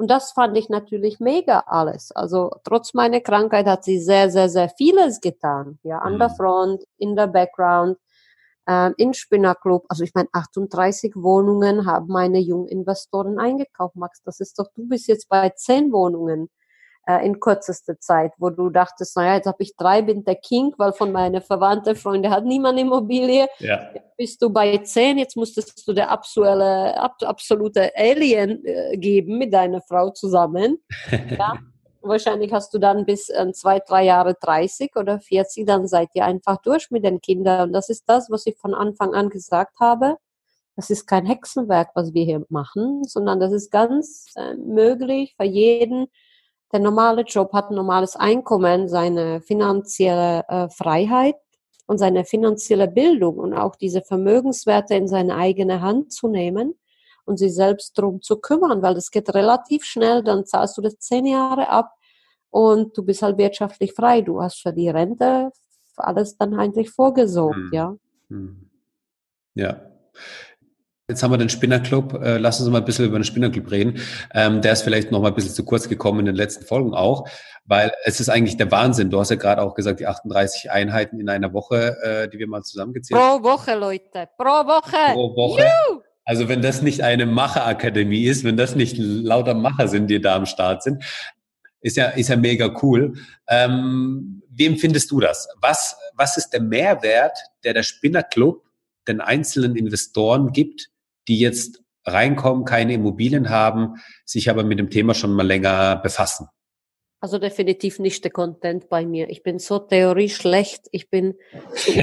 Und 0.00 0.10
das 0.10 0.32
fand 0.32 0.56
ich 0.56 0.70
natürlich 0.70 1.20
mega 1.20 1.64
alles. 1.66 2.10
Also 2.12 2.52
trotz 2.64 2.94
meiner 2.94 3.20
Krankheit 3.20 3.66
hat 3.66 3.84
sie 3.84 3.98
sehr, 3.98 4.30
sehr, 4.30 4.48
sehr 4.48 4.70
vieles 4.70 5.20
getan. 5.20 5.78
Ja, 5.82 5.98
an 5.98 6.18
der 6.18 6.30
mhm. 6.30 6.36
Front, 6.36 6.84
in 6.96 7.16
der 7.16 7.26
Background. 7.26 7.98
ähm, 8.66 8.94
in 8.96 9.12
Spinner 9.12 9.54
Club. 9.54 9.84
Also 9.90 10.04
ich 10.04 10.14
meine, 10.14 10.28
38 10.32 11.16
Wohnungen 11.16 11.84
haben 11.84 12.06
meine 12.08 12.38
jungen 12.38 12.68
Investoren 12.68 13.38
eingekauft, 13.38 13.96
Max. 13.96 14.22
Das 14.24 14.40
ist 14.40 14.58
doch, 14.58 14.68
du 14.74 14.88
bist 14.88 15.06
jetzt 15.06 15.28
bei 15.28 15.50
10 15.50 15.92
Wohnungen 15.92 16.48
äh, 17.06 17.24
in 17.24 17.40
kürzester 17.40 17.98
Zeit, 17.98 18.32
wo 18.38 18.50
du 18.50 18.70
dachtest, 18.70 19.16
naja, 19.16 19.36
jetzt 19.36 19.46
habe 19.46 19.62
ich 19.62 19.76
drei, 19.76 20.02
bin 20.02 20.24
der 20.24 20.36
King, 20.36 20.74
weil 20.76 20.92
von 20.92 21.12
meinen 21.12 21.40
Verwandten, 21.40 21.96
Freunde 21.96 22.30
hat 22.30 22.44
niemand 22.44 22.78
Immobilie. 22.78 23.48
Ja. 23.58 23.90
Jetzt 23.94 24.16
bist 24.16 24.42
du 24.42 24.50
bei 24.50 24.78
10, 24.78 25.18
jetzt 25.18 25.36
musstest 25.36 25.86
du 25.86 25.92
der 25.92 26.10
absolute, 26.10 27.00
absolute 27.00 27.90
Alien 27.96 28.64
äh, 28.64 28.96
geben 28.96 29.38
mit 29.38 29.52
deiner 29.52 29.80
Frau 29.80 30.10
zusammen. 30.10 30.78
ja. 31.38 31.58
Wahrscheinlich 32.02 32.52
hast 32.52 32.72
du 32.72 32.78
dann 32.78 33.04
bis 33.04 33.28
äh, 33.28 33.52
zwei, 33.52 33.78
drei 33.80 34.04
Jahre 34.04 34.34
30 34.40 34.96
oder 34.96 35.20
40, 35.20 35.66
dann 35.66 35.86
seid 35.86 36.08
ihr 36.14 36.24
einfach 36.24 36.56
durch 36.62 36.90
mit 36.90 37.04
den 37.04 37.20
Kindern. 37.20 37.68
Und 37.68 37.72
das 37.72 37.90
ist 37.90 38.04
das, 38.06 38.30
was 38.30 38.46
ich 38.46 38.56
von 38.56 38.74
Anfang 38.74 39.14
an 39.14 39.28
gesagt 39.28 39.78
habe. 39.80 40.16
Das 40.76 40.88
ist 40.88 41.06
kein 41.06 41.26
Hexenwerk, 41.26 41.90
was 41.94 42.14
wir 42.14 42.24
hier 42.24 42.46
machen, 42.48 43.04
sondern 43.04 43.38
das 43.38 43.52
ist 43.52 43.70
ganz 43.70 44.26
äh, 44.36 44.54
möglich 44.54 45.34
für 45.36 45.44
jeden. 45.44 46.06
Der 46.72 46.80
normale 46.80 47.22
Job 47.22 47.52
hat 47.52 47.70
ein 47.70 47.74
normales 47.74 48.16
Einkommen, 48.16 48.88
seine 48.88 49.40
finanzielle 49.40 50.44
äh, 50.48 50.68
Freiheit 50.68 51.36
und 51.86 51.98
seine 51.98 52.24
finanzielle 52.24 52.86
Bildung 52.86 53.38
und 53.38 53.54
auch 53.54 53.74
diese 53.74 54.02
Vermögenswerte 54.02 54.94
in 54.94 55.08
seine 55.08 55.36
eigene 55.36 55.80
Hand 55.80 56.12
zu 56.12 56.28
nehmen 56.28 56.74
und 57.24 57.38
sich 57.38 57.54
selbst 57.54 57.98
drum 57.98 58.22
zu 58.22 58.36
kümmern, 58.36 58.82
weil 58.82 58.94
das 58.94 59.10
geht 59.10 59.34
relativ 59.34 59.84
schnell, 59.84 60.22
dann 60.22 60.46
zahlst 60.46 60.78
du 60.78 60.82
das 60.82 60.98
zehn 60.98 61.26
Jahre 61.26 61.68
ab 61.68 61.92
und 62.50 62.96
du 62.96 63.04
bist 63.04 63.22
halt 63.22 63.38
wirtschaftlich 63.38 63.92
frei. 63.92 64.20
Du 64.20 64.40
hast 64.40 64.60
für 64.60 64.72
die 64.72 64.88
Rente 64.88 65.50
alles 65.96 66.36
dann 66.36 66.54
eigentlich 66.54 66.90
vorgesorgt, 66.90 67.56
hm. 67.56 67.70
ja. 67.72 67.96
Hm. 68.28 68.70
Ja. 69.54 69.80
Jetzt 71.10 71.22
haben 71.22 71.32
wir 71.32 71.38
den 71.38 71.48
Spinnerclub. 71.48 72.14
Äh, 72.14 72.38
lass 72.38 72.60
uns 72.60 72.70
mal 72.70 72.78
ein 72.78 72.84
bisschen 72.84 73.06
über 73.06 73.18
den 73.18 73.24
Spinnerclub 73.24 73.70
reden. 73.70 74.00
Ähm, 74.32 74.62
der 74.62 74.72
ist 74.72 74.82
vielleicht 74.82 75.10
noch 75.10 75.20
mal 75.20 75.28
ein 75.28 75.34
bisschen 75.34 75.52
zu 75.52 75.64
kurz 75.64 75.88
gekommen 75.88 76.20
in 76.20 76.26
den 76.26 76.36
letzten 76.36 76.64
Folgen 76.64 76.94
auch, 76.94 77.28
weil 77.64 77.92
es 78.04 78.20
ist 78.20 78.28
eigentlich 78.28 78.56
der 78.56 78.70
Wahnsinn. 78.70 79.10
Du 79.10 79.18
hast 79.18 79.30
ja 79.30 79.36
gerade 79.36 79.60
auch 79.60 79.74
gesagt, 79.74 80.00
die 80.00 80.06
38 80.06 80.70
Einheiten 80.70 81.20
in 81.20 81.28
einer 81.28 81.52
Woche, 81.52 81.96
äh, 82.02 82.28
die 82.28 82.38
wir 82.38 82.46
mal 82.46 82.62
zusammengezählt 82.62 83.20
haben. 83.20 83.42
Pro 83.42 83.50
Woche, 83.50 83.74
Leute. 83.74 84.28
Pro 84.38 84.44
Woche. 84.44 85.12
Pro 85.12 85.36
Woche. 85.36 85.62
Juhu! 85.88 86.00
Also 86.24 86.48
wenn 86.48 86.62
das 86.62 86.80
nicht 86.80 87.02
eine 87.02 87.26
Macherakademie 87.26 88.24
ist, 88.24 88.44
wenn 88.44 88.56
das 88.56 88.76
nicht 88.76 88.96
lauter 88.98 89.54
Macher 89.54 89.88
sind, 89.88 90.06
die 90.06 90.20
da 90.20 90.36
am 90.36 90.46
Start 90.46 90.84
sind, 90.84 91.02
ist 91.80 91.96
ja, 91.96 92.06
ist 92.06 92.28
ja 92.28 92.36
mega 92.36 92.72
cool. 92.82 93.14
Ähm, 93.48 94.42
wie 94.48 94.66
empfindest 94.66 95.10
du 95.10 95.18
das? 95.18 95.48
Was, 95.60 95.96
was 96.14 96.36
ist 96.36 96.50
der 96.50 96.60
Mehrwert, 96.60 97.36
der 97.64 97.74
der 97.74 97.82
Spinnerclub 97.82 98.62
den 99.08 99.20
einzelnen 99.20 99.76
Investoren 99.76 100.52
gibt, 100.52 100.89
die 101.28 101.38
jetzt 101.38 101.82
reinkommen, 102.04 102.64
keine 102.64 102.94
Immobilien 102.94 103.50
haben, 103.50 103.96
sich 104.24 104.50
aber 104.50 104.64
mit 104.64 104.78
dem 104.78 104.90
Thema 104.90 105.14
schon 105.14 105.32
mal 105.32 105.46
länger 105.46 105.96
befassen? 105.96 106.48
Also 107.20 107.38
definitiv 107.38 107.98
nicht 107.98 108.24
der 108.24 108.30
Content 108.30 108.88
bei 108.88 109.04
mir. 109.04 109.28
Ich 109.28 109.42
bin 109.42 109.58
so 109.58 109.78
theorie 109.78 110.30
schlecht. 110.30 110.86
Ich 110.90 111.10
bin 111.10 111.34
so 111.74 111.92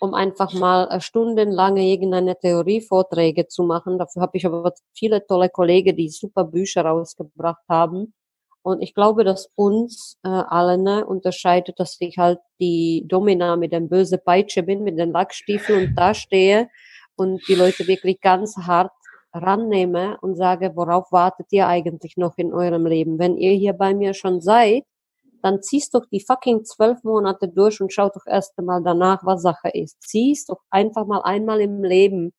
um 0.00 0.14
einfach 0.14 0.52
mal 0.54 0.88
äh, 0.90 1.00
stundenlange 1.00 1.86
irgendeine 1.86 2.36
Theorievorträge 2.36 3.46
zu 3.46 3.62
machen. 3.62 3.98
Dafür 3.98 4.22
habe 4.22 4.36
ich 4.36 4.46
aber 4.46 4.72
viele 4.96 5.24
tolle 5.26 5.50
Kollegen, 5.50 5.96
die 5.96 6.08
super 6.08 6.44
Bücher 6.44 6.82
rausgebracht 6.82 7.62
haben. 7.68 8.14
Und 8.62 8.82
ich 8.82 8.94
glaube, 8.94 9.24
dass 9.24 9.50
uns 9.54 10.18
äh, 10.24 10.28
allen 10.28 10.82
ne, 10.82 11.06
unterscheidet, 11.06 11.78
dass 11.78 11.96
ich 12.00 12.18
halt 12.18 12.40
die 12.60 13.04
Domina 13.06 13.56
mit 13.56 13.72
dem 13.72 13.88
böse 13.88 14.18
Peitsche 14.18 14.62
bin, 14.62 14.82
mit 14.82 14.98
den 14.98 15.12
Lackstiefeln 15.12 15.88
und 15.88 15.94
da 15.94 16.14
stehe 16.14 16.68
und 17.20 17.46
die 17.48 17.54
Leute 17.54 17.86
wirklich 17.86 18.18
ganz 18.22 18.56
hart 18.56 18.92
rannehme 19.34 20.16
und 20.22 20.36
sage, 20.36 20.72
worauf 20.74 21.12
wartet 21.12 21.48
ihr 21.50 21.66
eigentlich 21.66 22.16
noch 22.16 22.38
in 22.38 22.54
eurem 22.54 22.86
Leben? 22.86 23.18
Wenn 23.18 23.36
ihr 23.36 23.52
hier 23.52 23.74
bei 23.74 23.94
mir 23.94 24.14
schon 24.14 24.40
seid, 24.40 24.84
dann 25.42 25.62
ziehst 25.62 25.94
doch 25.94 26.06
die 26.10 26.24
fucking 26.26 26.64
zwölf 26.64 27.04
Monate 27.04 27.46
durch 27.48 27.80
und 27.82 27.92
schau 27.92 28.08
doch 28.08 28.24
erst 28.26 28.58
einmal 28.58 28.82
danach, 28.82 29.20
was 29.22 29.42
Sache 29.42 29.68
ist. 29.68 30.02
Ziehst 30.02 30.48
doch 30.48 30.60
einfach 30.70 31.04
mal 31.06 31.20
einmal 31.20 31.60
im 31.60 31.84
Leben 31.84 32.32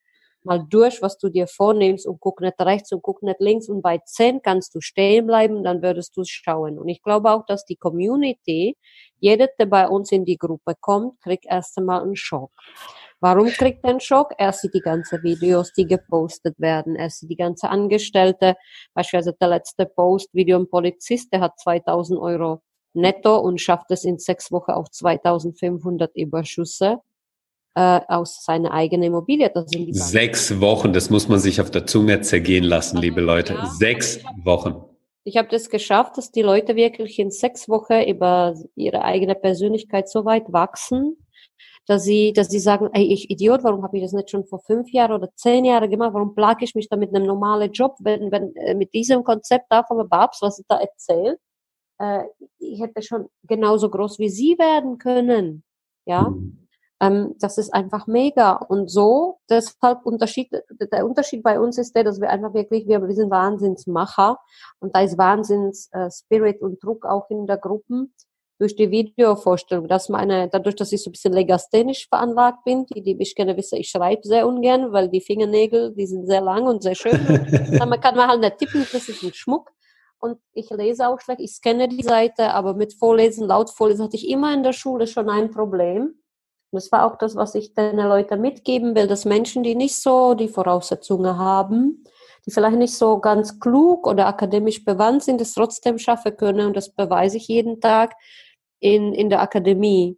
mal 0.44 0.66
durch, 0.68 1.04
was 1.04 1.20
du 1.20 1.30
dir 1.30 1.46
vornimmst 1.46 2.08
und 2.08 2.20
guck 2.20 2.42
nicht 2.42 2.60
rechts 2.60 2.92
und 2.92 3.04
guck 3.04 3.22
nicht 3.22 3.40
links 3.40 3.70
und 3.70 3.84
bei 3.84 4.00
zehn 4.00 4.42
kannst 4.42 4.74
du 4.74 4.82
stehen 4.82 5.28
bleiben, 5.28 5.64
dann 5.64 5.84
würdest 5.84 6.18
du 6.18 6.24
schauen. 6.26 6.80
Und 6.80 6.88
ich 6.90 7.04
glaube 7.04 7.32
auch, 7.32 7.46
dass 7.46 7.66
die 7.66 7.76
Community, 7.76 8.76
jeder, 9.20 9.48
der 9.60 9.68
bei 9.68 9.88
uns 9.88 10.12
in 10.12 10.26
die 10.26 10.38
Gruppe 10.38 10.74
kommt, 10.80 11.22
kriegt 11.22 11.46
erst 11.46 11.78
einmal 11.78 12.02
einen 12.02 12.16
Schock. 12.16 12.52
Warum 13.22 13.50
kriegt 13.50 13.84
er 13.84 13.92
einen 13.92 14.00
Schock? 14.00 14.34
Er 14.40 14.52
sieht 14.52 14.74
die 14.74 14.80
ganzen 14.80 15.22
Videos, 15.22 15.72
die 15.74 15.86
gepostet 15.86 16.60
werden. 16.60 16.96
Er 16.96 17.12
sieht 17.12 17.30
die 17.30 17.36
ganze 17.36 17.70
Angestellte. 17.70 18.56
Beispielsweise 18.96 19.38
der 19.40 19.48
letzte 19.48 19.86
Post, 19.86 20.34
Video 20.34 20.58
ein 20.58 20.68
Polizist, 20.68 21.32
der 21.32 21.42
hat 21.42 21.60
2000 21.60 22.20
Euro 22.20 22.62
netto 22.94 23.38
und 23.38 23.62
schafft 23.62 23.92
es 23.92 24.06
in 24.06 24.18
sechs 24.18 24.52
Wochen 24.52 24.72
auf 24.72 24.90
2500 24.90 26.16
Überschüsse 26.16 26.98
äh, 27.76 28.02
aus 28.08 28.44
seiner 28.44 28.72
eigenen 28.72 29.04
Immobilie. 29.04 29.52
Das 29.54 29.70
sind 29.70 29.86
die 29.86 29.94
sechs 29.94 30.60
Wochen, 30.60 30.92
das 30.92 31.12
muss 31.12 31.28
man 31.28 31.40
sich 31.40 31.62
auf 31.62 31.70
der 31.70 31.86
Zunge 31.86 32.22
zergehen 32.22 32.64
lassen, 32.64 32.98
liebe 32.98 33.22
Leute. 33.22 33.54
Ja. 33.54 33.68
Sechs 33.68 34.20
Wochen. 34.44 34.84
Ich 35.24 35.38
habe 35.38 35.48
das 35.50 35.70
geschafft, 35.70 36.18
dass 36.18 36.32
die 36.32 36.42
Leute 36.42 36.76
wirklich 36.76 37.20
in 37.20 37.30
sechs 37.30 37.70
Wochen 37.70 38.02
über 38.02 38.56
ihre 38.76 39.04
eigene 39.04 39.36
Persönlichkeit 39.36 40.10
so 40.10 40.26
weit 40.26 40.52
wachsen, 40.52 41.18
dass 41.92 42.04
sie, 42.04 42.34
dass 42.34 42.48
sie 42.50 42.60
sagen, 42.60 42.90
ey, 42.94 43.04
ich 43.04 43.30
Idiot, 43.30 43.64
warum 43.64 43.84
habe 43.84 43.98
ich 43.98 44.04
das 44.04 44.14
nicht 44.14 44.30
schon 44.30 44.46
vor 44.46 44.60
fünf 44.60 44.90
Jahren 44.92 45.12
oder 45.14 45.30
zehn 45.36 45.66
Jahren 45.66 45.90
gemacht? 45.90 46.14
Warum 46.14 46.34
plage 46.34 46.66
ich 46.66 46.76
mich 46.76 46.90
da 46.90 46.96
mit 46.96 47.14
einem 47.14 47.26
normalen 47.26 47.72
Job, 47.72 47.96
wenn, 48.00 48.32
wenn 48.32 48.56
äh, 48.56 48.74
mit 48.76 48.94
diesem 48.94 49.24
Konzept 49.24 49.66
da 49.70 49.84
von 49.84 50.08
Babs, 50.10 50.42
was 50.42 50.60
ich 50.60 50.66
da 50.68 50.80
erzählt? 50.80 51.40
äh, 52.02 52.24
ich 52.60 52.82
hätte 52.82 53.02
schon 53.02 53.30
genauso 53.44 53.90
groß 53.90 54.20
wie 54.20 54.30
sie 54.30 54.58
werden 54.58 54.98
können. 54.98 55.64
Ja, 56.06 56.34
ähm, 57.00 57.36
das 57.40 57.58
ist 57.58 57.74
einfach 57.74 58.08
mega. 58.08 58.54
Und 58.54 58.90
so, 58.90 59.40
deshalb 59.50 60.06
Unterschied, 60.06 60.52
der 60.92 61.06
Unterschied 61.06 61.44
bei 61.44 61.60
uns 61.60 61.78
ist 61.78 61.96
der, 61.96 62.04
dass 62.04 62.20
wir 62.20 62.30
einfach 62.30 62.54
wirklich, 62.54 62.88
wir, 62.88 63.08
wir 63.08 63.16
sind 63.16 63.30
Wahnsinnsmacher 63.30 64.40
und 64.80 64.96
da 64.96 65.02
ist 65.02 65.18
Wahnsinns 65.18 65.90
äh, 65.92 66.10
und 66.60 66.84
Druck 66.84 67.06
auch 67.06 67.30
in 67.30 67.46
der 67.46 67.58
Gruppe 67.58 68.08
durch 68.62 68.76
die 68.76 68.92
Videovorstellung, 68.92 69.88
dass 69.88 70.08
meine, 70.08 70.48
dadurch, 70.48 70.76
dass 70.76 70.92
ich 70.92 71.02
so 71.02 71.10
ein 71.10 71.14
bisschen 71.14 71.34
legasthenisch 71.34 72.08
veranlagt 72.08 72.64
bin, 72.64 72.86
die, 72.86 73.02
die 73.02 73.16
mich 73.16 73.34
gerne 73.34 73.58
wissen, 73.58 73.80
ich 73.80 73.90
schreibe 73.90 74.22
sehr 74.22 74.48
ungern, 74.48 74.94
weil 74.94 75.10
die 75.10 75.20
Fingernägel, 75.20 75.96
die 75.96 76.06
sind 76.06 76.28
sehr 76.28 76.42
lang 76.42 76.68
und 76.68 76.84
sehr 76.84 76.94
schön. 76.94 77.20
man 77.80 78.00
kann 78.00 78.16
man 78.16 78.30
halt 78.30 78.42
nicht 78.42 78.60
tippen, 78.60 78.86
das 78.92 79.10
ist 79.10 79.24
ein 79.24 79.34
Schmuck 79.34 79.72
und 80.20 80.38
ich 80.54 80.70
lese 80.70 81.08
auch 81.08 81.20
schlecht. 81.20 81.42
Ich 81.42 81.54
scanne 81.54 81.88
die 81.88 82.04
Seite, 82.04 82.54
aber 82.54 82.76
mit 82.76 82.94
Vorlesen, 82.94 83.48
laut 83.48 83.72
Vorlesen 83.72 84.06
hatte 84.06 84.16
ich 84.16 84.30
immer 84.30 84.54
in 84.54 84.62
der 84.62 84.74
Schule 84.74 85.08
schon 85.08 85.28
ein 85.28 85.50
Problem. 85.50 86.04
Und 86.04 86.78
das 86.78 86.92
war 86.92 87.08
auch 87.08 87.18
das, 87.18 87.36
was 87.36 87.56
ich 87.56 87.74
den 87.74 87.98
Leuten 87.98 88.40
mitgeben 88.40 88.96
will, 88.96 89.08
dass 89.08 89.26
Menschen, 89.26 89.64
die 89.64 89.74
nicht 89.74 89.96
so 89.96 90.36
die 90.36 90.48
Voraussetzungen 90.48 91.40
haben, 91.40 92.04
die 92.46 92.52
vielleicht 92.52 92.78
nicht 92.78 92.94
so 92.94 93.20
ganz 93.20 93.60
klug 93.60 94.06
oder 94.06 94.28
akademisch 94.28 94.86
bewandt 94.86 95.24
sind, 95.24 95.42
es 95.42 95.56
trotzdem 95.56 95.98
schaffen 95.98 96.38
können. 96.38 96.68
Und 96.68 96.78
das 96.78 96.94
beweise 96.94 97.38
ich 97.38 97.48
jeden 97.48 97.82
Tag 97.82 98.14
in, 98.82 99.14
in 99.14 99.30
der 99.30 99.42
Akademie. 99.42 100.18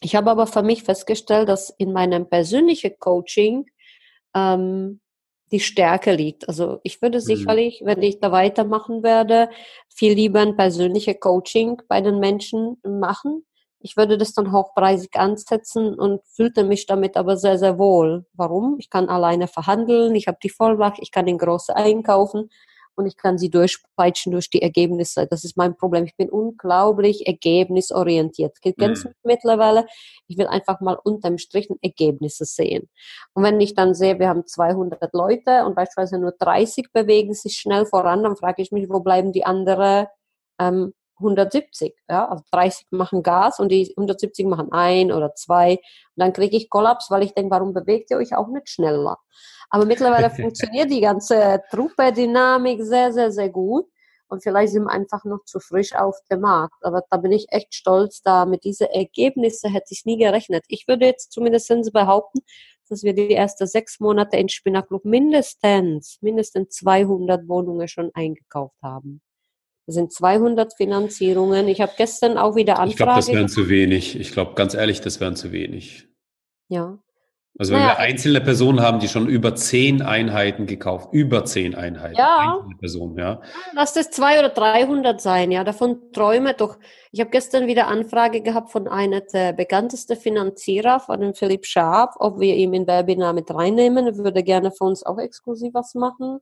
Ich 0.00 0.14
habe 0.14 0.30
aber 0.30 0.46
für 0.46 0.62
mich 0.62 0.84
festgestellt, 0.84 1.48
dass 1.48 1.70
in 1.70 1.92
meinem 1.92 2.28
persönlichen 2.28 2.92
Coaching 3.00 3.66
ähm, 4.34 5.00
die 5.50 5.60
Stärke 5.60 6.12
liegt. 6.12 6.46
Also 6.46 6.78
ich 6.84 7.02
würde 7.02 7.18
mhm. 7.18 7.22
sicherlich, 7.22 7.82
wenn 7.84 8.02
ich 8.02 8.20
da 8.20 8.30
weitermachen 8.30 9.02
werde, 9.02 9.50
viel 9.88 10.12
lieber 10.12 10.40
ein 10.40 10.56
persönliches 10.56 11.18
Coaching 11.18 11.82
bei 11.88 12.00
den 12.00 12.20
Menschen 12.20 12.76
machen. 12.84 13.44
Ich 13.80 13.96
würde 13.96 14.18
das 14.18 14.34
dann 14.34 14.52
hochpreisig 14.52 15.16
ansetzen 15.16 15.98
und 15.98 16.20
fühlte 16.26 16.64
mich 16.64 16.86
damit 16.86 17.16
aber 17.16 17.36
sehr, 17.36 17.58
sehr 17.58 17.78
wohl. 17.78 18.26
Warum? 18.34 18.76
Ich 18.78 18.90
kann 18.90 19.08
alleine 19.08 19.48
verhandeln, 19.48 20.14
ich 20.14 20.28
habe 20.28 20.38
die 20.42 20.50
Vollmacht, 20.50 20.98
ich 21.00 21.12
kann 21.12 21.26
in 21.26 21.38
große 21.38 21.74
einkaufen 21.74 22.50
und 22.98 23.06
ich 23.06 23.16
kann 23.16 23.38
sie 23.38 23.48
durchpeitschen 23.48 24.32
durch 24.32 24.50
die 24.50 24.60
Ergebnisse. 24.60 25.26
Das 25.28 25.44
ist 25.44 25.56
mein 25.56 25.76
Problem. 25.76 26.04
Ich 26.04 26.16
bin 26.16 26.28
unglaublich 26.28 27.26
ergebnisorientiert. 27.26 28.56
Kennst 28.60 29.04
mhm. 29.04 29.12
mittlerweile? 29.22 29.86
Ich 30.26 30.36
will 30.36 30.48
einfach 30.48 30.80
mal 30.80 30.98
unterm 31.02 31.38
Strich 31.38 31.68
Ergebnisse 31.80 32.44
sehen. 32.44 32.88
Und 33.34 33.44
wenn 33.44 33.60
ich 33.60 33.74
dann 33.74 33.94
sehe, 33.94 34.18
wir 34.18 34.28
haben 34.28 34.46
200 34.46 35.12
Leute 35.14 35.64
und 35.64 35.76
beispielsweise 35.76 36.18
nur 36.18 36.32
30 36.38 36.92
bewegen 36.92 37.34
sich 37.34 37.56
schnell 37.56 37.86
voran, 37.86 38.24
dann 38.24 38.36
frage 38.36 38.62
ich 38.62 38.72
mich, 38.72 38.88
wo 38.88 39.00
bleiben 39.00 39.32
die 39.32 39.44
anderen 39.44 40.06
ähm, 40.60 40.92
170, 41.18 41.94
ja, 42.08 42.28
also 42.28 42.44
30 42.52 42.86
machen 42.90 43.22
Gas 43.22 43.60
und 43.60 43.70
die 43.70 43.92
170 43.96 44.46
machen 44.46 44.72
ein 44.72 45.12
oder 45.12 45.34
zwei. 45.34 45.72
Und 45.72 45.80
dann 46.16 46.32
kriege 46.32 46.56
ich 46.56 46.70
Kollaps, 46.70 47.10
weil 47.10 47.22
ich 47.22 47.34
denke, 47.34 47.50
warum 47.50 47.72
bewegt 47.72 48.10
ihr 48.10 48.18
euch 48.18 48.34
auch 48.34 48.48
nicht 48.48 48.68
schneller? 48.68 49.18
Aber 49.70 49.84
mittlerweile 49.84 50.30
funktioniert 50.30 50.90
die 50.90 51.00
ganze 51.00 51.62
Truppe-Dynamik 51.70 52.82
sehr, 52.82 53.12
sehr, 53.12 53.30
sehr 53.30 53.50
gut. 53.50 53.86
Und 54.28 54.42
vielleicht 54.42 54.74
sind 54.74 54.84
wir 54.84 54.90
einfach 54.90 55.24
noch 55.24 55.44
zu 55.44 55.58
frisch 55.58 55.94
auf 55.94 56.16
dem 56.30 56.40
Markt. 56.40 56.76
Aber 56.82 57.02
da 57.10 57.16
bin 57.16 57.32
ich 57.32 57.46
echt 57.50 57.74
stolz, 57.74 58.20
da 58.22 58.44
mit 58.44 58.64
diesen 58.64 58.88
Ergebnissen 58.88 59.70
hätte 59.70 59.88
ich 59.90 60.04
nie 60.04 60.18
gerechnet. 60.18 60.64
Ich 60.68 60.86
würde 60.86 61.06
jetzt 61.06 61.32
zumindest 61.32 61.70
behaupten, 61.92 62.40
dass 62.88 63.02
wir 63.02 63.14
die 63.14 63.34
ersten 63.34 63.66
sechs 63.66 64.00
Monate 64.00 64.36
in 64.36 64.48
Spinnerclub 64.48 65.04
mindestens, 65.04 66.18
mindestens 66.20 66.70
200 66.76 67.48
Wohnungen 67.48 67.88
schon 67.88 68.10
eingekauft 68.14 68.76
haben. 68.82 69.20
Das 69.88 69.94
sind 69.94 70.12
200 70.12 70.74
Finanzierungen. 70.74 71.66
Ich 71.66 71.80
habe 71.80 71.92
gestern 71.96 72.36
auch 72.36 72.56
wieder 72.56 72.74
Anfragen. 72.74 72.90
Ich 72.90 72.96
glaube, 72.96 73.14
das 73.14 73.28
wären 73.28 73.48
zu 73.48 73.70
wenig. 73.70 74.20
Ich 74.20 74.32
glaube, 74.32 74.52
ganz 74.54 74.74
ehrlich, 74.74 75.00
das 75.00 75.18
wären 75.18 75.34
zu 75.34 75.50
wenig. 75.50 76.08
Ja. 76.68 76.98
Also 77.58 77.72
wenn 77.72 77.80
naja, 77.80 77.94
wir 77.94 77.98
einzelne 78.00 78.42
Personen 78.42 78.82
haben, 78.82 78.98
die 78.98 79.08
schon 79.08 79.30
über 79.30 79.54
zehn 79.54 80.02
Einheiten 80.02 80.66
gekauft, 80.66 81.08
über 81.12 81.46
zehn 81.46 81.74
Einheiten. 81.74 82.18
Ja. 82.18 82.58
Einzelne 82.58 82.76
Personen, 82.76 83.16
ja. 83.16 83.40
Lass 83.72 83.94
das 83.94 84.10
zwei 84.10 84.38
oder 84.38 84.50
300 84.50 85.22
sein, 85.22 85.50
ja. 85.50 85.64
Davon 85.64 86.12
träume 86.12 86.52
doch. 86.52 86.76
Ich 87.10 87.20
habe 87.20 87.30
gestern 87.30 87.66
wieder 87.66 87.86
Anfrage 87.86 88.42
gehabt 88.42 88.70
von 88.70 88.88
einer 88.88 89.22
der 89.22 89.54
bekanntesten 89.54 90.18
Finanzierer, 90.18 91.00
von 91.00 91.18
dem 91.18 91.32
Philipp 91.32 91.64
Schaab, 91.64 92.16
ob 92.18 92.40
wir 92.40 92.54
ihn 92.56 92.74
in 92.74 92.86
Webinar 92.86 93.32
mit 93.32 93.50
reinnehmen. 93.50 94.06
Er 94.06 94.18
würde 94.18 94.42
gerne 94.42 94.70
für 94.70 94.84
uns 94.84 95.02
auch 95.02 95.16
exklusiv 95.16 95.72
was 95.72 95.94
machen 95.94 96.40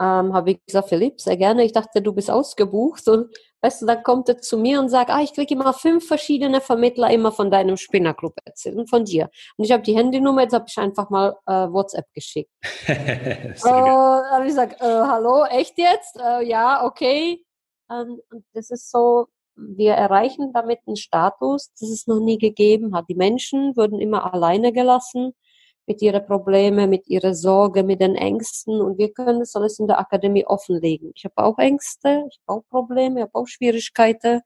ähm, 0.00 0.32
habe 0.32 0.52
ich 0.52 0.64
gesagt, 0.64 0.88
Philipp, 0.88 1.20
sehr 1.20 1.36
gerne. 1.36 1.64
Ich 1.64 1.72
dachte, 1.72 2.00
du 2.00 2.12
bist 2.12 2.30
ausgebucht. 2.30 3.08
Und 3.08 3.34
weißt 3.62 3.82
du, 3.82 3.86
dann 3.86 4.02
kommt 4.02 4.28
er 4.28 4.38
zu 4.38 4.56
mir 4.56 4.78
und 4.80 4.88
sagt, 4.88 5.10
ah, 5.10 5.20
ich 5.20 5.32
kriege 5.32 5.54
immer 5.54 5.72
fünf 5.72 6.06
verschiedene 6.06 6.60
Vermittler 6.60 7.10
immer 7.10 7.32
von 7.32 7.50
deinem 7.50 7.76
Spinnerclub 7.76 8.34
erzählen, 8.44 8.86
von 8.86 9.04
dir. 9.04 9.28
Und 9.56 9.64
ich 9.64 9.72
habe 9.72 9.82
die 9.82 9.96
Handynummer, 9.96 10.42
jetzt 10.42 10.54
habe 10.54 10.66
ich 10.68 10.78
einfach 10.78 11.10
mal 11.10 11.36
äh, 11.46 11.52
WhatsApp 11.52 12.06
geschickt. 12.14 12.50
äh, 12.86 13.64
habe 13.64 14.44
ich 14.44 14.50
gesagt, 14.50 14.80
äh, 14.80 14.84
hallo, 14.84 15.44
echt 15.44 15.76
jetzt? 15.78 16.16
Äh, 16.20 16.46
ja, 16.46 16.84
okay. 16.84 17.44
Ähm, 17.90 18.20
und 18.30 18.44
das 18.52 18.70
ist 18.70 18.90
so, 18.92 19.26
wir 19.56 19.94
erreichen 19.94 20.52
damit 20.52 20.78
einen 20.86 20.96
Status, 20.96 21.72
das 21.80 21.88
es 21.88 22.06
noch 22.06 22.20
nie 22.20 22.38
gegeben 22.38 22.94
hat. 22.94 23.06
Die 23.08 23.16
Menschen 23.16 23.76
wurden 23.76 24.00
immer 24.00 24.32
alleine 24.32 24.72
gelassen 24.72 25.34
mit 25.88 26.02
ihren 26.02 26.24
Problemen, 26.24 26.90
mit 26.90 27.08
ihrer 27.08 27.34
Sorge, 27.34 27.82
mit 27.82 28.00
den 28.00 28.14
Ängsten 28.14 28.80
und 28.80 28.98
wir 28.98 29.12
können 29.12 29.40
das 29.40 29.56
alles 29.56 29.78
in 29.78 29.86
der 29.86 29.98
Akademie 29.98 30.46
offenlegen. 30.46 31.12
Ich 31.14 31.24
habe 31.24 31.38
auch 31.38 31.58
Ängste, 31.58 32.24
ich 32.30 32.38
habe 32.46 32.60
auch 32.60 32.68
Probleme, 32.68 33.20
ich 33.20 33.22
habe 33.22 33.34
auch 33.34 33.46
Schwierigkeiten 33.46 34.42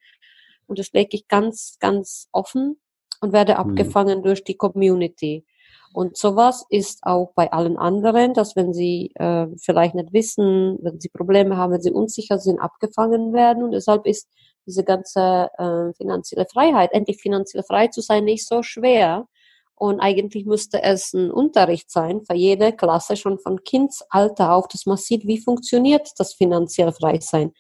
und 0.67 0.79
das 0.79 0.93
lege 0.93 1.17
ich 1.17 1.29
ganz, 1.29 1.77
ganz 1.81 2.29
offen 2.33 2.81
und 3.21 3.33
werde 3.33 3.55
mhm. 3.55 3.59
abgefangen 3.59 4.19
mhm. 4.19 4.23
durch 4.23 4.45
die 4.45 4.57
Community. 4.57 5.45
Und 5.93 6.17
sowas 6.17 6.65
ist 6.71 7.01
auch 7.03 7.33
bei 7.35 7.53
allen 7.53 7.77
anderen, 7.77 8.33
dass 8.33 8.57
wenn 8.57 8.73
sie 8.73 9.11
äh, 9.17 9.47
vielleicht 9.61 9.95
nicht 9.95 10.13
wissen, 10.13 10.79
wenn 10.81 11.01
sie 11.01 11.11
Probleme 11.11 11.57
haben, 11.57 11.73
wenn 11.73 11.83
sie 11.83 11.93
unsicher 11.93 12.39
sind, 12.39 12.61
abgefangen 12.61 13.35
werden. 13.35 13.63
Und 13.63 13.73
deshalb 13.73 14.07
ist 14.07 14.27
diese 14.65 14.85
ganze 14.85 15.51
äh, 15.59 15.93
finanzielle 15.95 16.47
Freiheit, 16.47 16.93
endlich 16.93 17.21
finanziell 17.21 17.63
frei 17.63 17.89
zu 17.89 18.01
sein, 18.01 18.25
nicht 18.25 18.47
so 18.47 18.63
schwer, 18.63 19.27
und 19.75 20.01
eigentlich 20.01 20.47
müsste 20.47 20.83
es 20.83 21.13
ein 21.13 21.31
Unterricht 21.31 21.91
sein 21.91 22.23
für 22.23 22.35
jede 22.35 22.73
Klasse 22.73 23.17
schon 23.17 23.39
von 23.39 23.65
Kindsalter 23.65 24.53
auf, 24.53 24.69
dass 24.69 24.87
man 24.87 24.97
sieht, 24.97 25.27
wie 25.27 25.41
funktioniert 25.41 26.09
das 26.19 26.35
finanziell 26.35 26.93
frei 26.93 27.19
sein. 27.21 27.53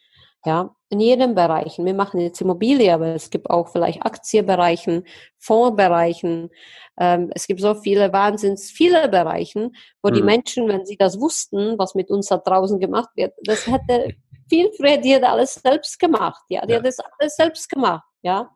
Ja, 0.45 0.75
in 0.89 0.99
jedem 0.99 1.37
Bereich. 1.37 1.79
Wir 1.79 1.95
machen 1.95 2.19
jetzt 2.21 2.41
Immobilie, 2.41 2.93
aber 2.93 3.15
es 3.15 3.31
gibt 3.31 3.49
auch 3.49 3.69
vielleicht 3.69 4.05
Aktienbereichen, 4.05 5.07
Fondsbereichen. 5.39 6.51
Ähm, 6.99 7.31
es 7.35 7.47
gibt 7.47 7.61
so 7.61 7.75
viele, 7.77 8.13
wahnsinns 8.13 8.71
viele 8.71 9.09
Bereichen, 9.09 9.77
wo 10.03 10.11
mhm. 10.11 10.15
die 10.15 10.23
Menschen, 10.23 10.69
wenn 10.69 10.85
sie 10.85 10.97
das 10.97 11.21
wussten, 11.21 11.79
was 11.79 11.95
mit 11.95 12.11
uns 12.11 12.27
da 12.27 12.39
draußen 12.39 12.81
gemacht 12.81 13.11
wird, 13.15 13.33
das 13.45 13.69
hätte 13.69 14.17
viel 14.49 14.71
früher 14.77 14.99
die 14.99 15.15
hat 15.15 15.23
alles 15.23 15.55
selbst 15.55 15.99
gemacht. 15.99 16.43
Ja, 16.49 16.67
die 16.67 16.73
ja. 16.73 16.79
hat 16.79 16.87
das 16.87 16.99
alles 16.99 17.37
selbst 17.37 17.69
gemacht. 17.71 18.05
Ja, 18.23 18.51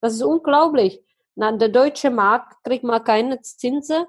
das 0.00 0.14
ist 0.14 0.22
unglaublich. 0.22 1.00
Na, 1.40 1.52
der 1.52 1.70
deutsche 1.70 2.10
Markt 2.10 2.62
kriegt 2.64 2.84
mal 2.84 3.00
keine 3.00 3.40
Zinsen. 3.40 4.04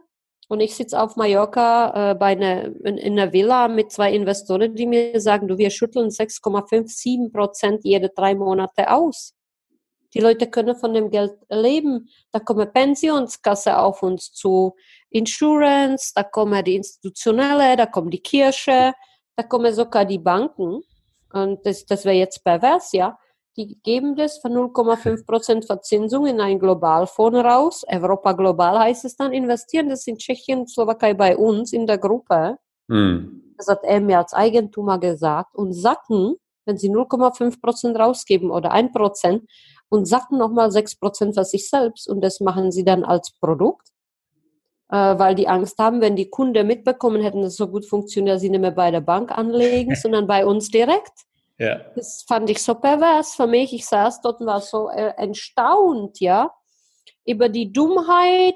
Und 0.50 0.60
ich 0.60 0.76
sitze 0.76 1.02
auf 1.02 1.16
Mallorca 1.16 2.12
äh, 2.12 2.16
bei 2.16 2.34
einer, 2.34 2.66
in, 2.86 2.98
in, 2.98 3.18
einer 3.18 3.32
Villa 3.32 3.70
mit 3.70 3.90
zwei 3.90 4.12
Investoren, 4.12 4.76
die 4.76 4.86
mir 4.86 5.22
sagen, 5.22 5.48
du, 5.48 5.58
wir 5.58 5.70
schütteln 5.70 6.10
6,57 6.10 7.32
Prozent 7.32 7.86
jede 7.86 8.10
drei 8.10 8.36
Monate 8.36 8.92
aus. 8.92 9.34
Die 10.14 10.20
Leute 10.20 10.50
können 10.50 10.76
von 10.76 10.94
dem 10.94 11.10
Geld 11.10 11.32
leben. 11.48 12.10
Da 12.34 12.40
kommen 12.42 12.70
Pensionskasse 12.70 13.78
auf 13.78 14.04
uns 14.04 14.34
zu, 14.34 14.76
Insurance, 15.10 16.12
da 16.14 16.24
kommen 16.24 16.62
die 16.66 16.76
Institutionelle, 16.76 17.78
da 17.78 17.86
kommt 17.86 18.14
die 18.14 18.22
Kirche, 18.22 18.94
da 19.38 19.44
kommen 19.44 19.74
sogar 19.74 20.04
die 20.04 20.20
Banken. 20.20 20.82
Und 21.32 21.66
das, 21.66 21.86
das 21.86 22.04
wäre 22.04 22.18
jetzt 22.18 22.44
pervers, 22.44 22.92
ja 22.92 23.18
die 23.58 23.80
geben 23.84 24.16
das 24.16 24.38
für 24.38 24.48
0,5% 24.48 25.66
Verzinsung 25.66 26.26
in 26.26 26.40
einen 26.40 26.60
Globalfonds 26.60 27.40
raus. 27.40 27.84
Europa 27.88 28.32
Global 28.34 28.80
heißt 28.80 29.06
es 29.06 29.16
dann, 29.16 29.34
investieren 29.34 29.90
das 29.90 30.08
in 30.08 30.18
Tschechien, 30.18 30.68
Slowakei 30.68 31.14
bei 31.14 31.36
uns 31.36 31.74
in 31.74 31.86
der 31.86 31.98
Gruppe. 31.98 32.58
Mhm. 32.88 33.54
Das 33.58 33.68
hat 33.68 33.84
er 33.84 34.00
mir 34.00 34.20
als 34.20 34.34
Eigentümer 34.34 35.00
gesagt. 35.00 35.56
Und 35.56 35.74
sacken, 35.74 36.36
wenn 36.66 36.78
sie 36.78 36.90
0,5% 36.90 37.98
rausgeben 37.98 38.52
oder 38.52 38.74
1% 38.74 39.42
und 39.90 40.06
sacken 40.06 40.38
nochmal 40.38 40.70
6% 40.70 41.34
für 41.34 41.44
sich 41.44 41.70
selbst 41.70 42.08
und 42.08 42.22
das 42.22 42.40
machen 42.40 42.72
sie 42.72 42.86
dann 42.86 43.04
als 43.04 43.32
Produkt, 43.40 43.90
äh, 44.90 44.96
weil 44.96 45.36
die 45.36 45.50
Angst 45.50 45.78
haben, 45.78 46.00
wenn 46.00 46.16
die 46.16 46.30
Kunden 46.30 46.66
mitbekommen 46.66 47.22
hätten, 47.22 47.42
dass 47.42 47.54
es 47.54 47.58
so 47.58 47.68
gut 47.68 47.86
funktioniert, 47.86 48.36
dass 48.36 48.42
sie 48.42 48.50
nicht 48.50 48.62
mehr 48.62 48.72
bei 48.72 48.92
der 48.92 49.02
Bank 49.02 49.38
anlegen, 49.38 49.96
sondern 50.02 50.28
bei 50.28 50.46
uns 50.46 50.70
direkt. 50.70 51.26
Ja. 51.62 51.80
Das 51.96 52.24
fand 52.28 52.50
ich 52.50 52.64
so 52.64 52.74
pervers 52.74 53.36
für 53.36 53.46
mich. 53.46 53.72
Ich 53.72 53.86
saß 53.86 54.22
dort 54.22 54.42
und 54.42 54.48
war 54.48 54.62
so 54.62 54.90
äh, 54.90 55.14
erstaunt, 55.16 56.20
ja, 56.20 56.52
über 57.24 57.50
die 57.50 57.72
Dummheit 57.72 58.56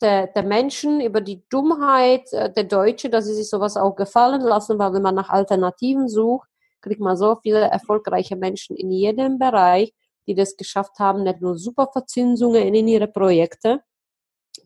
der, 0.00 0.28
der 0.28 0.44
Menschen, 0.44 1.00
über 1.00 1.20
die 1.20 1.42
Dummheit 1.48 2.32
äh, 2.32 2.52
der 2.52 2.62
Deutschen, 2.62 3.10
dass 3.10 3.24
sie 3.24 3.34
sich 3.34 3.50
sowas 3.50 3.76
auch 3.76 3.96
gefallen 3.96 4.42
lassen, 4.42 4.78
weil 4.78 4.92
wenn 4.92 5.02
man 5.02 5.16
nach 5.16 5.28
Alternativen 5.28 6.08
sucht, 6.08 6.48
kriegt 6.82 7.00
man 7.00 7.16
so 7.16 7.36
viele 7.42 7.62
erfolgreiche 7.62 8.36
Menschen 8.36 8.76
in 8.76 8.92
jedem 8.92 9.40
Bereich, 9.40 9.92
die 10.28 10.36
das 10.36 10.56
geschafft 10.56 11.00
haben, 11.00 11.24
nicht 11.24 11.40
nur 11.40 11.58
super 11.58 11.88
Verzinsungen 11.92 12.72
in 12.72 12.86
ihre 12.86 13.08
Projekte. 13.08 13.80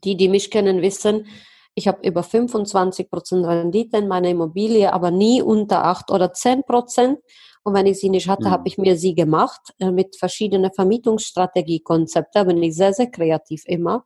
Die, 0.05 0.19
die 0.19 0.29
mich 0.29 0.51
kennen, 0.51 0.83
wissen, 0.83 1.27
ich 1.75 1.89
habe 1.89 2.07
über 2.07 2.23
25 2.23 3.11
Prozent 3.11 3.47
Rendite 3.47 3.99
in 3.99 4.09
meiner 4.09 4.29
Immobilie, 4.29 4.93
aber 4.93 5.11
nie 5.11 5.41
unter 5.43 5.85
8 5.85 6.11
oder 6.11 6.33
10 6.33 6.65
Prozent. 6.65 7.19
Und 7.63 7.75
wenn 7.75 7.87
ich 7.87 8.01
sie 8.01 8.09
nicht 8.09 8.29
hatte, 8.29 8.49
mhm. 8.49 8.51
habe 8.51 8.69
ich 8.69 8.79
mir 8.79 8.97
sie 8.97 9.15
gemacht 9.15 9.61
äh, 9.79 9.91
mit 9.91 10.17
verschiedenen 10.17 10.73
Vermietungsstrategiekonzepten. 10.73 12.31
Da 12.33 12.45
bin 12.45 12.63
ich 12.63 12.75
sehr, 12.75 12.93
sehr 12.93 13.11
kreativ 13.11 13.63
immer. 13.67 14.05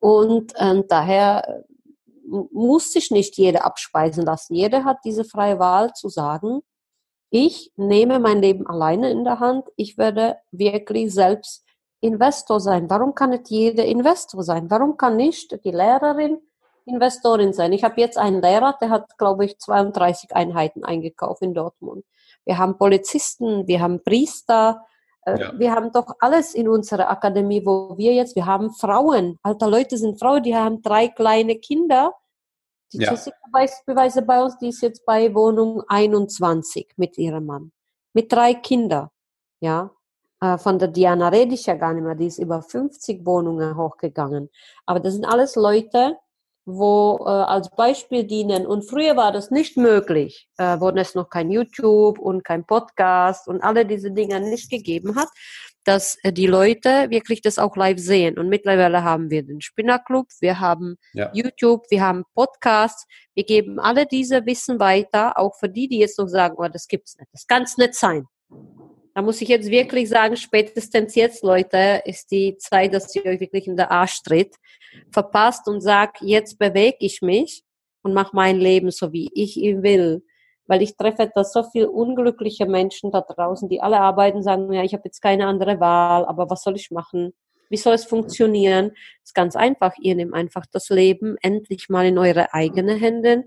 Und 0.00 0.52
äh, 0.56 0.82
daher 0.88 1.64
muss 2.50 2.92
sich 2.92 3.10
nicht 3.10 3.36
jeder 3.36 3.64
abspeisen 3.64 4.24
lassen. 4.24 4.54
Jeder 4.54 4.84
hat 4.84 4.98
diese 5.04 5.24
freie 5.24 5.58
Wahl 5.58 5.92
zu 5.92 6.08
sagen, 6.08 6.62
ich 7.30 7.72
nehme 7.76 8.18
mein 8.18 8.40
Leben 8.42 8.66
alleine 8.66 9.10
in 9.10 9.24
der 9.24 9.40
Hand. 9.40 9.68
Ich 9.76 9.96
werde 9.96 10.36
wirklich 10.50 11.12
selbst 11.12 11.64
Investor 12.00 12.60
sein. 12.60 12.90
Warum 12.90 13.14
kann 13.14 13.30
nicht 13.30 13.48
jeder 13.48 13.84
Investor 13.84 14.42
sein? 14.42 14.70
Warum 14.70 14.96
kann 14.96 15.16
nicht 15.16 15.64
die 15.64 15.70
Lehrerin 15.70 16.38
Investorin 16.86 17.52
sein? 17.52 17.72
Ich 17.72 17.84
habe 17.84 18.00
jetzt 18.00 18.18
einen 18.18 18.42
Lehrer, 18.42 18.76
der 18.80 18.90
hat, 18.90 19.18
glaube 19.18 19.44
ich, 19.44 19.58
32 19.58 20.34
Einheiten 20.34 20.84
eingekauft 20.84 21.42
in 21.42 21.54
Dortmund 21.54 22.04
wir 22.44 22.58
haben 22.58 22.78
Polizisten, 22.78 23.66
wir 23.66 23.80
haben 23.80 24.02
Priester, 24.02 24.84
äh, 25.24 25.38
ja. 25.38 25.58
wir 25.58 25.72
haben 25.72 25.92
doch 25.92 26.16
alles 26.20 26.54
in 26.54 26.68
unserer 26.68 27.10
Akademie, 27.10 27.64
wo 27.64 27.96
wir 27.96 28.14
jetzt, 28.14 28.36
wir 28.36 28.46
haben 28.46 28.72
Frauen, 28.72 29.38
alter 29.42 29.68
Leute 29.68 29.96
sind 29.96 30.18
Frauen, 30.18 30.42
die 30.42 30.56
haben 30.56 30.82
drei 30.82 31.08
kleine 31.08 31.56
Kinder. 31.56 32.14
Die 32.92 32.98
ja. 32.98 33.12
Jessica 33.12 33.36
Beweise 33.86 34.22
bei 34.22 34.42
uns, 34.42 34.58
die 34.58 34.68
ist 34.68 34.82
jetzt 34.82 35.06
bei 35.06 35.34
Wohnung 35.34 35.82
21 35.88 36.92
mit 36.96 37.16
ihrem 37.16 37.46
Mann. 37.46 37.72
Mit 38.12 38.30
drei 38.32 38.54
Kindern, 38.54 39.08
ja. 39.60 39.90
Äh, 40.40 40.58
von 40.58 40.78
der 40.78 40.88
Diana 40.88 41.28
rede 41.28 41.54
ich 41.54 41.66
ja 41.66 41.74
gar 41.74 41.94
nicht 41.94 42.02
mehr, 42.02 42.16
die 42.16 42.26
ist 42.26 42.38
über 42.38 42.60
50 42.60 43.24
Wohnungen 43.24 43.76
hochgegangen. 43.76 44.50
Aber 44.84 45.00
das 45.00 45.14
sind 45.14 45.24
alles 45.24 45.56
Leute, 45.56 46.18
wo 46.64 47.18
äh, 47.20 47.28
als 47.28 47.70
Beispiel 47.70 48.24
dienen. 48.24 48.66
Und 48.66 48.88
früher 48.88 49.16
war 49.16 49.32
das 49.32 49.50
nicht 49.50 49.76
möglich, 49.76 50.48
äh, 50.58 50.78
wo 50.78 50.90
es 50.90 51.14
noch 51.14 51.28
kein 51.28 51.50
YouTube 51.50 52.18
und 52.18 52.44
kein 52.44 52.64
Podcast 52.64 53.48
und 53.48 53.62
alle 53.62 53.84
diese 53.84 54.12
Dinge 54.12 54.40
nicht 54.40 54.70
gegeben 54.70 55.16
hat, 55.16 55.28
dass 55.84 56.16
äh, 56.22 56.32
die 56.32 56.46
Leute 56.46 57.10
wirklich 57.10 57.42
das 57.42 57.58
auch 57.58 57.76
live 57.76 57.98
sehen. 57.98 58.38
Und 58.38 58.48
mittlerweile 58.48 59.02
haben 59.02 59.30
wir 59.30 59.42
den 59.42 59.60
Spinnerclub, 59.60 60.26
wir 60.40 60.60
haben 60.60 60.96
ja. 61.12 61.30
YouTube, 61.32 61.84
wir 61.90 62.02
haben 62.02 62.24
Podcasts, 62.34 63.06
wir 63.34 63.44
geben 63.44 63.80
alle 63.80 64.06
diese 64.06 64.46
Wissen 64.46 64.78
weiter, 64.78 65.38
auch 65.38 65.56
für 65.58 65.68
die, 65.68 65.88
die 65.88 65.98
jetzt 65.98 66.18
noch 66.18 66.28
sagen, 66.28 66.54
oh, 66.58 66.68
das 66.68 66.86
gibt's 66.86 67.16
nicht, 67.18 67.28
das 67.32 67.46
kann 67.46 67.62
es 67.62 67.76
nicht 67.76 67.94
sein. 67.94 68.26
Da 69.14 69.20
muss 69.20 69.42
ich 69.42 69.48
jetzt 69.48 69.70
wirklich 69.70 70.08
sagen, 70.08 70.36
spätestens 70.36 71.14
jetzt, 71.14 71.42
Leute, 71.44 72.02
ist 72.06 72.30
die 72.30 72.56
Zeit, 72.56 72.94
dass 72.94 73.14
ihr 73.14 73.26
euch 73.26 73.40
wirklich 73.40 73.66
in 73.66 73.76
der 73.76 73.90
Arsch 73.90 74.22
tritt 74.22 74.56
verpasst 75.10 75.68
und 75.68 75.80
sagt, 75.80 76.22
jetzt 76.22 76.58
bewege 76.58 76.96
ich 77.00 77.22
mich 77.22 77.62
und 78.02 78.14
mache 78.14 78.34
mein 78.34 78.58
Leben 78.58 78.90
so, 78.90 79.12
wie 79.12 79.30
ich 79.34 79.56
ihn 79.56 79.82
will. 79.82 80.22
weil 80.66 80.82
ich 80.82 80.96
treffe 80.96 81.30
da 81.34 81.44
so 81.44 81.64
viel 81.64 81.86
unglückliche 81.86 82.66
Menschen 82.66 83.10
da 83.10 83.20
draußen, 83.20 83.68
die 83.68 83.82
alle 83.82 84.00
arbeiten, 84.00 84.42
sagen, 84.42 84.72
ja, 84.72 84.82
ich 84.82 84.94
habe 84.94 85.02
jetzt 85.04 85.20
keine 85.20 85.46
andere 85.46 85.80
Wahl, 85.80 86.24
aber 86.24 86.48
was 86.48 86.62
soll 86.62 86.76
ich 86.76 86.90
machen? 86.90 87.34
Wie 87.68 87.76
soll 87.76 87.94
es 87.94 88.04
funktionieren? 88.04 88.90
Das 88.90 89.30
ist 89.30 89.34
ganz 89.34 89.56
einfach. 89.56 89.94
Ihr 90.00 90.14
nehmt 90.14 90.34
einfach 90.34 90.66
das 90.70 90.88
Leben 90.88 91.36
endlich 91.42 91.88
mal 91.88 92.06
in 92.06 92.18
eure 92.18 92.52
eigenen 92.54 92.98
Hände 92.98 93.44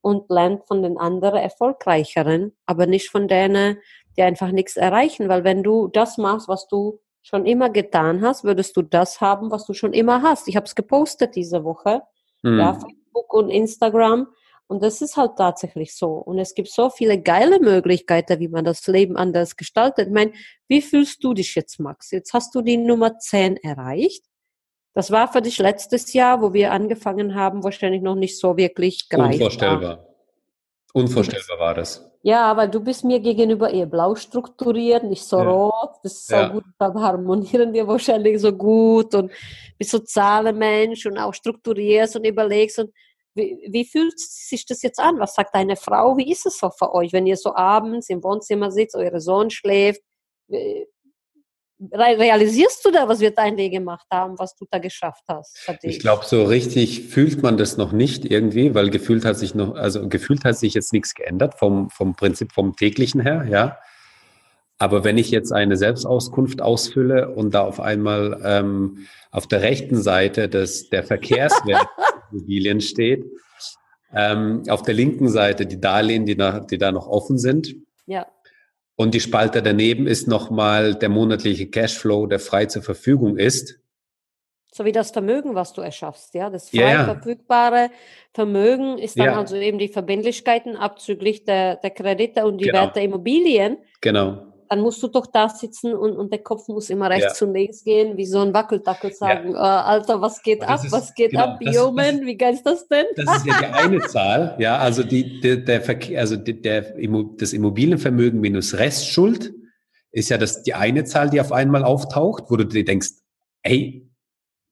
und 0.00 0.30
lernt 0.30 0.66
von 0.66 0.82
den 0.82 0.98
anderen 0.98 1.38
Erfolgreicheren, 1.38 2.56
aber 2.66 2.86
nicht 2.86 3.10
von 3.10 3.28
denen, 3.28 3.78
die 4.18 4.22
einfach 4.22 4.50
nichts 4.50 4.76
erreichen. 4.76 5.28
Weil 5.28 5.44
wenn 5.44 5.62
du 5.62 5.88
das 5.88 6.18
machst, 6.18 6.48
was 6.48 6.66
du 6.68 7.00
schon 7.22 7.46
immer 7.46 7.70
getan 7.70 8.20
hast, 8.22 8.44
würdest 8.44 8.76
du 8.76 8.82
das 8.82 9.20
haben, 9.20 9.50
was 9.50 9.64
du 9.66 9.74
schon 9.74 9.92
immer 9.92 10.22
hast. 10.22 10.48
Ich 10.48 10.56
habe 10.56 10.66
es 10.66 10.74
gepostet 10.74 11.36
diese 11.36 11.64
Woche, 11.64 12.02
mhm. 12.42 12.58
ja, 12.58 12.74
Facebook 12.74 13.32
und 13.32 13.50
Instagram. 13.50 14.28
Und 14.66 14.82
das 14.82 15.00
ist 15.00 15.16
halt 15.16 15.36
tatsächlich 15.36 15.96
so. 15.96 16.08
Und 16.12 16.38
es 16.38 16.54
gibt 16.54 16.68
so 16.68 16.90
viele 16.90 17.20
geile 17.20 17.58
Möglichkeiten, 17.58 18.38
wie 18.38 18.48
man 18.48 18.66
das 18.66 18.86
Leben 18.86 19.16
anders 19.16 19.56
gestaltet. 19.56 20.08
Ich 20.08 20.12
meine, 20.12 20.32
wie 20.68 20.82
fühlst 20.82 21.24
du 21.24 21.32
dich 21.32 21.54
jetzt, 21.54 21.80
Max? 21.80 22.10
Jetzt 22.10 22.34
hast 22.34 22.54
du 22.54 22.60
die 22.60 22.76
Nummer 22.76 23.18
10 23.18 23.56
erreicht. 23.56 24.24
Das 24.92 25.10
war 25.10 25.32
für 25.32 25.40
dich 25.40 25.58
letztes 25.58 26.12
Jahr, 26.12 26.42
wo 26.42 26.52
wir 26.52 26.72
angefangen 26.72 27.34
haben, 27.34 27.64
wahrscheinlich 27.64 28.02
noch 28.02 28.16
nicht 28.16 28.38
so 28.38 28.56
wirklich 28.56 29.08
greifbar. 29.08 29.32
Unvorstellbar. 29.32 30.06
Unvorstellbar 30.92 31.58
war 31.58 31.74
das. 31.74 32.07
Ja, 32.22 32.44
aber 32.46 32.66
du 32.66 32.80
bist 32.80 33.04
mir 33.04 33.20
gegenüber 33.20 33.70
eher 33.70 33.86
blau 33.86 34.14
strukturiert, 34.14 35.04
nicht 35.04 35.24
so 35.24 35.38
ja. 35.38 35.50
rot. 35.50 35.90
Das 36.02 36.14
ist 36.14 36.26
so 36.26 36.34
ja. 36.34 36.48
gut, 36.48 36.64
dann 36.78 37.00
harmonieren 37.00 37.72
wir 37.72 37.86
wahrscheinlich 37.86 38.40
so 38.40 38.52
gut 38.52 39.14
und 39.14 39.30
bist 39.78 39.90
so 39.90 40.00
Zahlenmensch 40.00 41.06
und 41.06 41.18
auch 41.18 41.32
strukturierst 41.32 42.16
und 42.16 42.26
überlegst 42.26 42.80
und 42.80 42.92
wie, 43.34 43.68
wie, 43.70 43.84
fühlt 43.84 44.18
sich 44.18 44.66
das 44.66 44.82
jetzt 44.82 44.98
an? 44.98 45.20
Was 45.20 45.34
sagt 45.36 45.54
deine 45.54 45.76
Frau? 45.76 46.16
Wie 46.16 46.30
ist 46.30 46.44
es 46.44 46.58
so 46.58 46.70
für 46.70 46.92
euch, 46.92 47.12
wenn 47.12 47.26
ihr 47.26 47.36
so 47.36 47.54
abends 47.54 48.10
im 48.10 48.24
Wohnzimmer 48.24 48.72
sitzt, 48.72 48.96
euer 48.96 49.20
Sohn 49.20 49.50
schläft? 49.50 50.02
Realisierst 51.80 52.84
du 52.84 52.90
da, 52.90 53.08
was 53.08 53.20
wir 53.20 53.30
dein 53.30 53.56
Leben 53.56 53.74
gemacht 53.74 54.06
haben, 54.10 54.36
was 54.38 54.56
du 54.56 54.66
da 54.68 54.78
geschafft 54.78 55.22
hast? 55.28 55.56
Ich 55.82 56.00
glaube, 56.00 56.24
so 56.24 56.42
richtig 56.44 57.04
fühlt 57.08 57.40
man 57.42 57.56
das 57.56 57.76
noch 57.76 57.92
nicht 57.92 58.24
irgendwie, 58.24 58.74
weil 58.74 58.90
gefühlt 58.90 59.24
hat 59.24 59.38
sich 59.38 59.54
noch, 59.54 59.76
also 59.76 60.08
gefühlt 60.08 60.44
hat 60.44 60.56
sich 60.56 60.74
jetzt 60.74 60.92
nichts 60.92 61.14
geändert 61.14 61.54
vom, 61.54 61.88
vom 61.88 62.16
Prinzip, 62.16 62.52
vom 62.52 62.74
täglichen 62.74 63.20
her, 63.20 63.46
ja. 63.48 63.78
Aber 64.78 65.04
wenn 65.04 65.18
ich 65.18 65.30
jetzt 65.30 65.52
eine 65.52 65.76
Selbstauskunft 65.76 66.62
ausfülle 66.62 67.28
und 67.30 67.52
da 67.52 67.62
auf 67.62 67.80
einmal 67.80 68.40
ähm, 68.44 69.06
auf 69.30 69.46
der 69.46 69.62
rechten 69.62 70.00
Seite 70.00 70.48
des, 70.48 70.88
der 70.88 71.04
Verkehrswert 71.04 71.86
Immobilien 72.32 72.80
steht, 72.80 73.24
ähm, 74.14 74.62
auf 74.68 74.82
der 74.82 74.94
linken 74.94 75.28
Seite 75.28 75.66
die 75.66 75.80
Darlehen, 75.80 76.26
die, 76.26 76.36
nach, 76.36 76.66
die 76.66 76.78
da 76.78 76.92
noch 76.92 77.08
offen 77.08 77.38
sind. 77.38 77.74
Ja. 78.06 78.26
Und 79.00 79.14
die 79.14 79.20
Spalte 79.20 79.62
daneben 79.62 80.08
ist 80.08 80.26
nochmal 80.26 80.96
der 80.96 81.08
monatliche 81.08 81.70
Cashflow, 81.70 82.26
der 82.26 82.40
frei 82.40 82.66
zur 82.66 82.82
Verfügung 82.82 83.38
ist. 83.38 83.78
So 84.72 84.84
wie 84.84 84.90
das 84.90 85.12
Vermögen, 85.12 85.54
was 85.54 85.72
du 85.72 85.82
erschaffst, 85.82 86.34
ja. 86.34 86.50
Das 86.50 86.70
frei 86.70 86.92
ja, 86.92 87.04
verfügbare 87.04 87.90
Vermögen 88.34 88.98
ist 88.98 89.16
dann 89.16 89.26
ja. 89.26 89.38
also 89.38 89.54
eben 89.54 89.78
die 89.78 89.86
Verbindlichkeiten 89.86 90.76
abzüglich 90.76 91.44
der, 91.44 91.76
der 91.76 91.90
Kredite 91.90 92.44
und 92.44 92.58
die 92.58 92.64
genau. 92.64 92.80
Werte 92.80 92.94
der 92.94 93.04
Immobilien. 93.04 93.78
Genau 94.00 94.47
dann 94.68 94.80
musst 94.80 95.02
du 95.02 95.08
doch 95.08 95.26
da 95.26 95.48
sitzen 95.48 95.94
und, 95.94 96.16
und 96.16 96.32
der 96.32 96.42
Kopf 96.42 96.68
muss 96.68 96.90
immer 96.90 97.10
rechts 97.10 97.40
ja. 97.40 97.46
und 97.46 97.54
links 97.54 97.84
gehen, 97.84 98.16
wie 98.16 98.26
so 98.26 98.40
ein 98.40 98.54
Wackeldackel 98.54 99.12
sagen, 99.12 99.52
ja. 99.52 99.56
äh, 99.56 99.82
Alter, 99.84 100.20
was 100.20 100.42
geht 100.42 100.62
ab, 100.62 100.84
ist, 100.84 100.92
was 100.92 101.14
geht 101.14 101.32
genau, 101.32 101.44
ab, 101.44 101.58
yo 101.60 101.90
man, 101.90 102.26
wie 102.26 102.36
geil 102.36 102.54
ist 102.54 102.66
das 102.66 102.86
denn? 102.88 103.06
Das 103.16 103.38
ist 103.38 103.46
ja 103.46 103.58
die 103.58 103.66
eine 103.72 104.00
Zahl, 104.00 104.56
ja, 104.58 104.78
also 104.78 105.02
die, 105.02 105.40
der, 105.40 105.58
der 105.58 105.80
Verkehr, 105.80 106.20
also 106.20 106.36
der, 106.36 106.54
der, 106.54 106.94
das 107.38 107.52
Immobilienvermögen 107.52 108.40
minus 108.40 108.74
Restschuld 108.74 109.52
ist 110.10 110.28
ja 110.30 110.38
das, 110.38 110.62
die 110.62 110.74
eine 110.74 111.04
Zahl, 111.04 111.30
die 111.30 111.40
auf 111.40 111.52
einmal 111.52 111.84
auftaucht, 111.84 112.44
wo 112.48 112.56
du 112.56 112.64
dir 112.64 112.84
denkst, 112.84 113.10
ey, 113.62 114.08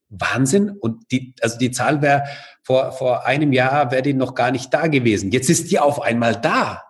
Wahnsinn. 0.09 0.71
Und 0.71 1.11
die, 1.11 1.35
also 1.41 1.59
die 1.59 1.71
Zahl 1.71 2.03
wäre 2.03 2.25
vor, 2.63 2.93
vor 2.93 3.27
einem 3.27 3.53
Jahr 3.53 3.91
wäre 3.91 4.03
die 4.03 4.15
noch 4.15 4.35
gar 4.35 4.51
nicht 4.51 4.73
da 4.73 4.87
gewesen. 4.87 5.31
Jetzt 5.31 5.51
ist 5.51 5.71
die 5.71 5.79
auf 5.79 6.01
einmal 6.03 6.37
da. 6.37 6.83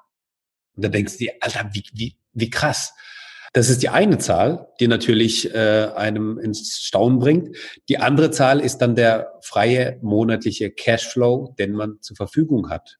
Und 0.77 0.85
da 0.85 0.89
denkst 0.89 1.15
du 1.15 1.19
dir, 1.25 1.33
Alter, 1.41 1.71
wie, 1.73 1.85
wie, 1.93 2.17
wie 2.33 2.51
krass. 2.51 2.95
Das 3.53 3.71
ist 3.71 3.83
die 3.83 3.89
eine 3.89 4.19
Zahl, 4.19 4.69
die 4.81 4.87
natürlich 4.87 5.55
äh, 5.55 5.91
einem 5.95 6.39
ins 6.39 6.79
Staunen 6.79 7.19
bringt. 7.19 7.57
Die 7.89 7.99
andere 7.99 8.31
Zahl 8.31 8.61
ist 8.61 8.79
dann 8.79 8.95
der 8.95 9.33
freie 9.41 9.99
monatliche 10.03 10.71
Cashflow, 10.71 11.55
den 11.59 11.73
man 11.73 11.99
zur 12.03 12.17
Verfügung 12.17 12.69
hat. 12.69 12.99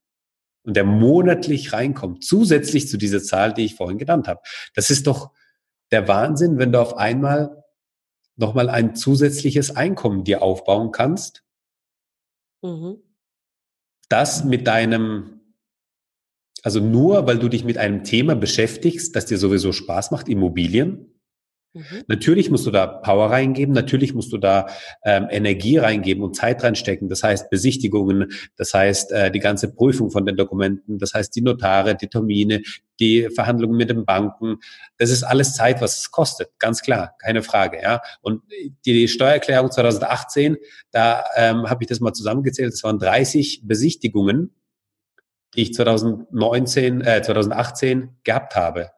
Und 0.63 0.75
der 0.75 0.83
monatlich 0.83 1.73
reinkommt, 1.73 2.25
zusätzlich 2.25 2.89
zu 2.89 2.97
dieser 2.97 3.21
Zahl, 3.21 3.53
die 3.53 3.65
ich 3.65 3.75
vorhin 3.75 3.99
genannt 3.99 4.27
habe. 4.27 4.41
Das 4.73 4.89
ist 4.89 5.05
doch 5.05 5.31
der 5.91 6.07
Wahnsinn, 6.07 6.57
wenn 6.57 6.71
du 6.71 6.81
auf 6.81 6.97
einmal 6.97 7.63
nochmal 8.35 8.69
ein 8.69 8.95
zusätzliches 8.95 9.75
Einkommen 9.75 10.23
dir 10.23 10.41
aufbauen 10.41 10.91
kannst. 10.91 11.43
Mhm. 12.61 12.97
Das 14.09 14.43
mit 14.43 14.65
deinem 14.67 15.36
also 16.63 16.79
nur, 16.79 17.27
weil 17.27 17.39
du 17.39 17.49
dich 17.49 17.63
mit 17.63 17.77
einem 17.77 18.03
Thema 18.03 18.35
beschäftigst, 18.35 19.15
das 19.15 19.25
dir 19.25 19.37
sowieso 19.37 19.71
Spaß 19.71 20.11
macht, 20.11 20.27
Immobilien. 20.29 21.13
Mhm. 21.73 22.03
Natürlich 22.07 22.49
musst 22.49 22.65
du 22.65 22.71
da 22.71 22.87
Power 22.87 23.29
reingeben, 23.29 23.73
natürlich 23.73 24.13
musst 24.13 24.33
du 24.33 24.37
da 24.37 24.67
ähm, 25.03 25.27
Energie 25.29 25.77
reingeben 25.77 26.23
und 26.23 26.35
Zeit 26.35 26.63
reinstecken. 26.63 27.09
Das 27.09 27.23
heißt 27.23 27.49
Besichtigungen, 27.49 28.31
das 28.55 28.73
heißt 28.73 29.11
äh, 29.11 29.31
die 29.31 29.39
ganze 29.39 29.73
Prüfung 29.73 30.09
von 30.09 30.25
den 30.25 30.35
Dokumenten, 30.35 30.97
das 30.97 31.13
heißt 31.13 31.35
die 31.35 31.41
Notare, 31.41 31.95
die 31.95 32.07
Termine, 32.07 32.63
die 32.99 33.29
Verhandlungen 33.29 33.77
mit 33.77 33.89
den 33.89 34.05
Banken. 34.05 34.57
Das 34.97 35.11
ist 35.11 35.23
alles 35.23 35.53
Zeit, 35.53 35.81
was 35.81 35.99
es 35.99 36.11
kostet, 36.11 36.49
ganz 36.57 36.81
klar, 36.81 37.15
keine 37.19 37.43
Frage. 37.43 37.79
Ja. 37.81 38.01
Und 38.21 38.41
die 38.85 39.07
Steuererklärung 39.07 39.71
2018, 39.71 40.57
da 40.91 41.23
ähm, 41.35 41.69
habe 41.69 41.83
ich 41.83 41.87
das 41.87 41.99
mal 41.99 42.13
zusammengezählt, 42.13 42.73
das 42.73 42.83
waren 42.83 42.97
30 42.97 43.61
Besichtigungen 43.65 44.51
die 45.57 45.63
ich 45.63 45.73
2019, 45.73 47.01
äh, 47.01 47.21
2018 47.21 48.15
gehabt 48.23 48.55
habe. 48.55 48.91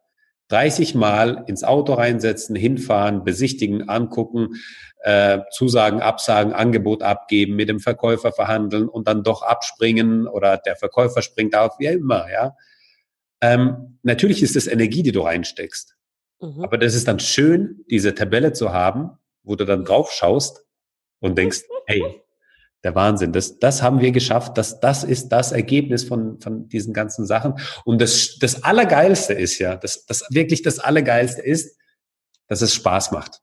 30 0.49 0.95
Mal 0.95 1.45
ins 1.47 1.63
Auto 1.63 1.93
reinsetzen, 1.93 2.55
hinfahren, 2.55 3.23
besichtigen, 3.23 3.87
angucken, 3.87 4.55
äh, 5.03 5.39
Zusagen, 5.51 6.01
Absagen, 6.01 6.53
Angebot 6.53 7.01
abgeben, 7.01 7.55
mit 7.55 7.69
dem 7.69 7.79
Verkäufer 7.79 8.33
verhandeln 8.33 8.89
und 8.89 9.07
dann 9.07 9.23
doch 9.23 9.41
abspringen 9.41 10.27
oder 10.27 10.57
der 10.57 10.75
Verkäufer 10.75 11.21
springt 11.21 11.55
auf, 11.55 11.79
wie 11.79 11.85
immer, 11.85 12.29
ja. 12.31 12.55
Ähm, 13.41 13.99
natürlich 14.03 14.43
ist 14.43 14.57
es 14.57 14.67
Energie, 14.67 15.01
die 15.01 15.13
du 15.13 15.21
reinsteckst. 15.21 15.95
Mhm. 16.41 16.61
Aber 16.61 16.77
das 16.77 16.93
ist 16.93 17.07
dann 17.07 17.19
schön, 17.19 17.85
diese 17.89 18.13
Tabelle 18.13 18.51
zu 18.51 18.73
haben, 18.73 19.11
wo 19.43 19.55
du 19.55 19.65
dann 19.65 19.85
drauf 19.85 20.11
schaust 20.11 20.65
und 21.19 21.37
denkst, 21.37 21.61
hey, 21.85 22.21
der 22.83 22.95
Wahnsinn. 22.95 23.33
Das, 23.33 23.59
das 23.59 23.81
haben 23.81 23.99
wir 23.99 24.11
geschafft. 24.11 24.57
Das, 24.57 24.79
das 24.79 25.03
ist 25.03 25.29
das 25.29 25.51
Ergebnis 25.51 26.03
von, 26.03 26.39
von 26.39 26.69
diesen 26.69 26.93
ganzen 26.93 27.25
Sachen. 27.25 27.55
Und 27.85 28.01
das, 28.01 28.37
das 28.39 28.63
Allergeilste 28.63 29.33
ist 29.33 29.59
ja, 29.59 29.75
das, 29.75 30.05
das 30.05 30.25
wirklich 30.29 30.61
das 30.61 30.79
Allergeilste 30.79 31.41
ist, 31.41 31.77
dass 32.47 32.61
es 32.61 32.73
Spaß 32.73 33.11
macht. 33.11 33.41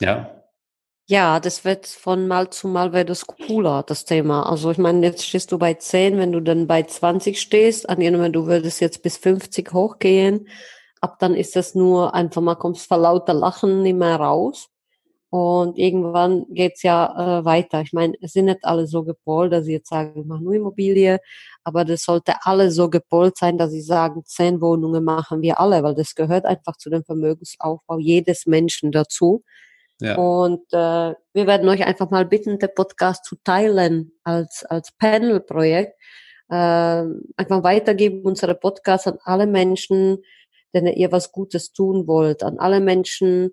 Ja. 0.00 0.34
Ja, 1.10 1.40
das 1.40 1.64
wird 1.64 1.86
von 1.86 2.28
Mal 2.28 2.50
zu 2.50 2.68
Mal 2.68 2.92
wird 2.92 3.08
es 3.08 3.26
cooler, 3.26 3.82
das 3.82 4.04
Thema. 4.04 4.42
Also 4.42 4.70
ich 4.70 4.76
meine, 4.76 5.06
jetzt 5.06 5.24
stehst 5.24 5.50
du 5.52 5.58
bei 5.58 5.72
10, 5.72 6.18
wenn 6.18 6.32
du 6.32 6.40
dann 6.40 6.66
bei 6.66 6.82
20 6.82 7.40
stehst, 7.40 7.88
angenommen, 7.88 8.32
du 8.32 8.46
würdest 8.46 8.80
jetzt 8.80 9.02
bis 9.02 9.16
50 9.16 9.72
hochgehen, 9.72 10.48
ab 11.00 11.18
dann 11.18 11.34
ist 11.34 11.56
das 11.56 11.74
nur 11.74 12.14
einfach 12.14 12.42
mal 12.42 12.56
kommst 12.56 12.86
vor 12.86 12.98
lauter 12.98 13.32
Lachen 13.32 13.82
nicht 13.82 13.96
mehr 13.96 14.16
raus. 14.16 14.68
Und 15.30 15.76
irgendwann 15.76 16.46
geht's 16.48 16.82
ja 16.82 17.40
äh, 17.40 17.44
weiter. 17.44 17.82
Ich 17.82 17.92
meine, 17.92 18.14
es 18.22 18.32
sind 18.32 18.46
nicht 18.46 18.64
alle 18.64 18.86
so 18.86 19.04
gepolt, 19.04 19.52
dass 19.52 19.66
sie 19.66 19.72
jetzt 19.72 19.90
sagen, 19.90 20.20
ich 20.20 20.26
mache 20.26 20.42
nur 20.42 20.54
Immobilie, 20.54 21.20
aber 21.64 21.84
das 21.84 22.04
sollte 22.04 22.34
alle 22.42 22.70
so 22.70 22.88
gepolt 22.88 23.36
sein, 23.36 23.58
dass 23.58 23.70
sie 23.70 23.82
sagen, 23.82 24.22
zehn 24.24 24.62
Wohnungen 24.62 25.04
machen 25.04 25.42
wir 25.42 25.60
alle, 25.60 25.82
weil 25.82 25.94
das 25.94 26.14
gehört 26.14 26.46
einfach 26.46 26.78
zu 26.78 26.88
dem 26.88 27.04
Vermögensaufbau 27.04 27.98
jedes 27.98 28.46
Menschen 28.46 28.90
dazu. 28.90 29.44
Ja. 30.00 30.16
Und 30.16 30.62
äh, 30.72 31.14
wir 31.34 31.46
werden 31.46 31.68
euch 31.68 31.84
einfach 31.84 32.10
mal 32.10 32.24
bitten, 32.24 32.58
den 32.58 32.70
Podcast 32.74 33.24
zu 33.24 33.36
teilen 33.44 34.12
als, 34.24 34.64
als 34.64 34.92
Panel-Projekt. 34.92 35.94
Äh, 36.48 36.54
einfach 36.54 37.62
weitergeben 37.62 38.22
unsere 38.22 38.54
Podcasts 38.54 39.06
an 39.06 39.18
alle 39.24 39.46
Menschen, 39.46 40.18
denen 40.74 40.94
ihr 40.94 41.12
was 41.12 41.32
Gutes 41.32 41.72
tun 41.72 42.06
wollt, 42.06 42.42
an 42.42 42.58
alle 42.58 42.80
Menschen, 42.80 43.50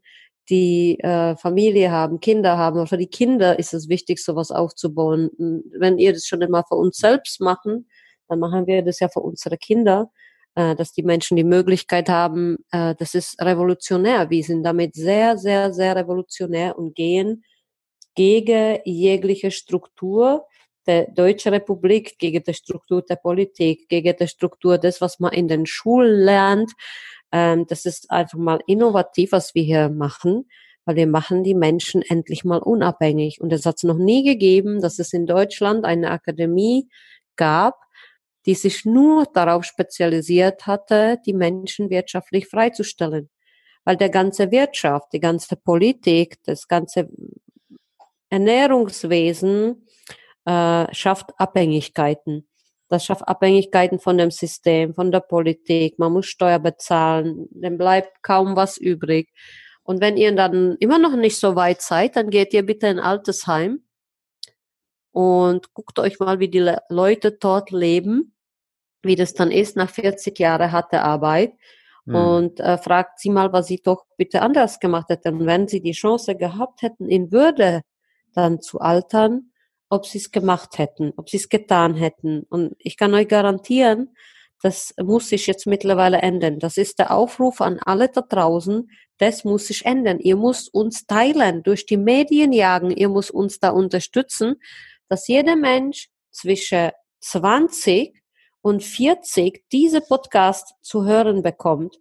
die 0.49 0.99
äh, 0.99 1.35
Familie 1.37 1.91
haben, 1.91 2.19
Kinder 2.19 2.57
haben. 2.57 2.79
Und 2.79 2.87
für 2.87 2.97
die 2.97 3.07
Kinder 3.07 3.57
ist 3.57 3.73
es 3.73 3.89
wichtig, 3.89 4.23
sowas 4.23 4.51
aufzubauen. 4.51 5.29
Wenn 5.77 5.97
ihr 5.97 6.13
das 6.13 6.25
schon 6.25 6.41
immer 6.41 6.63
für 6.67 6.75
uns 6.75 6.97
selbst 6.97 7.41
machen, 7.41 7.87
dann 8.27 8.39
machen 8.39 8.67
wir 8.67 8.81
das 8.81 8.99
ja 8.99 9.09
für 9.09 9.21
unsere 9.21 9.57
Kinder, 9.57 10.11
äh, 10.55 10.75
dass 10.75 10.93
die 10.93 11.03
Menschen 11.03 11.37
die 11.37 11.43
Möglichkeit 11.43 12.09
haben, 12.09 12.57
äh, 12.71 12.95
das 12.95 13.13
ist 13.13 13.41
revolutionär. 13.41 14.29
Wir 14.29 14.43
sind 14.43 14.63
damit 14.63 14.95
sehr, 14.95 15.37
sehr, 15.37 15.73
sehr 15.73 15.95
revolutionär 15.95 16.77
und 16.77 16.95
gehen 16.95 17.43
gegen 18.15 18.79
jegliche 18.85 19.51
Struktur, 19.51 20.45
der 20.87 21.11
Deutschen 21.11 21.53
Republik, 21.53 22.17
gegen 22.19 22.43
die 22.43 22.53
Struktur 22.53 23.01
der 23.01 23.15
Politik, 23.15 23.89
gegen 23.89 24.15
die 24.17 24.27
Struktur 24.27 24.77
des, 24.77 25.01
was 25.01 25.19
man 25.19 25.33
in 25.33 25.47
den 25.47 25.65
Schulen 25.65 26.21
lernt. 26.21 26.71
Ähm, 27.31 27.65
das 27.67 27.85
ist 27.85 28.11
einfach 28.11 28.37
mal 28.37 28.59
innovativ, 28.67 29.31
was 29.31 29.55
wir 29.55 29.63
hier 29.63 29.89
machen, 29.89 30.49
weil 30.85 30.95
wir 30.95 31.07
machen 31.07 31.43
die 31.43 31.55
Menschen 31.55 32.01
endlich 32.01 32.45
mal 32.45 32.59
unabhängig. 32.59 33.41
Und 33.41 33.51
es 33.51 33.65
hat 33.65 33.77
es 33.77 33.83
noch 33.83 33.97
nie 33.97 34.23
gegeben, 34.23 34.81
dass 34.81 34.99
es 34.99 35.13
in 35.13 35.25
Deutschland 35.25 35.85
eine 35.85 36.11
Akademie 36.11 36.87
gab, 37.35 37.75
die 38.45 38.55
sich 38.55 38.85
nur 38.85 39.25
darauf 39.33 39.63
spezialisiert 39.63 40.67
hatte, 40.67 41.17
die 41.25 41.33
Menschen 41.33 41.89
wirtschaftlich 41.89 42.47
freizustellen. 42.47 43.29
Weil 43.83 43.97
der 43.97 44.09
ganze 44.09 44.51
Wirtschaft, 44.51 45.13
die 45.13 45.19
ganze 45.19 45.55
Politik, 45.55 46.37
das 46.43 46.67
ganze 46.67 47.09
Ernährungswesen 48.29 49.87
äh, 50.45 50.93
schafft 50.93 51.31
Abhängigkeiten. 51.37 52.47
Das 52.87 53.05
schafft 53.05 53.27
Abhängigkeiten 53.27 53.99
von 53.99 54.17
dem 54.17 54.31
System, 54.31 54.93
von 54.93 55.11
der 55.11 55.21
Politik. 55.21 55.97
Man 55.97 56.13
muss 56.13 56.27
Steuer 56.27 56.59
bezahlen, 56.59 57.47
dann 57.51 57.77
bleibt 57.77 58.21
kaum 58.21 58.55
was 58.55 58.77
übrig. 58.77 59.31
Und 59.83 60.01
wenn 60.01 60.17
ihr 60.17 60.35
dann 60.35 60.77
immer 60.79 60.99
noch 60.99 61.15
nicht 61.15 61.37
so 61.37 61.55
weit 61.55 61.81
seid, 61.81 62.15
dann 62.15 62.29
geht 62.29 62.53
ihr 62.53 62.65
bitte 62.65 62.87
in 62.87 62.99
Altersheim 62.99 63.81
und 65.11 65.73
guckt 65.73 65.97
euch 65.99 66.19
mal, 66.19 66.39
wie 66.39 66.49
die 66.49 66.75
Leute 66.89 67.31
dort 67.31 67.71
leben, 67.71 68.35
wie 69.01 69.15
das 69.15 69.33
dann 69.33 69.51
ist 69.51 69.77
nach 69.77 69.89
40 69.89 70.37
Jahren 70.37 70.71
harte 70.71 71.01
Arbeit. 71.01 71.53
Mhm. 72.05 72.15
Und 72.15 72.59
äh, 72.59 72.77
fragt 72.77 73.19
sie 73.19 73.29
mal, 73.29 73.53
was 73.53 73.67
sie 73.67 73.81
doch 73.81 74.05
bitte 74.17 74.41
anders 74.41 74.79
gemacht 74.79 75.09
hätten. 75.09 75.41
Und 75.41 75.45
wenn 75.45 75.67
sie 75.67 75.81
die 75.81 75.93
Chance 75.93 76.35
gehabt 76.35 76.81
hätten, 76.81 77.07
in 77.07 77.31
Würde 77.31 77.81
dann 78.33 78.61
zu 78.61 78.79
altern, 78.79 79.51
ob 79.95 80.05
sie 80.05 80.19
es 80.19 80.31
gemacht 80.31 80.77
hätten, 80.77 81.13
ob 81.17 81.29
sie 81.29 81.37
es 81.37 81.49
getan 81.49 81.95
hätten. 81.95 82.43
Und 82.49 82.75
ich 82.79 82.97
kann 82.97 83.13
euch 83.13 83.27
garantieren, 83.27 84.15
das 84.61 84.93
muss 85.01 85.29
sich 85.29 85.47
jetzt 85.47 85.67
mittlerweile 85.67 86.19
ändern. 86.19 86.59
Das 86.59 86.77
ist 86.77 86.99
der 86.99 87.11
Aufruf 87.11 87.61
an 87.61 87.79
alle 87.85 88.09
da 88.09 88.21
draußen. 88.21 88.89
Das 89.17 89.43
muss 89.43 89.67
sich 89.67 89.85
ändern. 89.85 90.19
Ihr 90.19 90.37
müsst 90.37 90.73
uns 90.73 91.05
teilen, 91.05 91.63
durch 91.63 91.85
die 91.85 91.97
Medien 91.97 92.51
jagen. 92.51 92.91
Ihr 92.91 93.09
müsst 93.09 93.31
uns 93.31 93.59
da 93.59 93.69
unterstützen, 93.69 94.55
dass 95.07 95.27
jeder 95.27 95.55
Mensch 95.55 96.09
zwischen 96.31 96.91
20 97.19 98.15
und 98.61 98.83
40 98.83 99.65
diese 99.71 100.01
Podcast 100.01 100.73
zu 100.81 101.05
hören 101.05 101.43
bekommt. 101.43 101.97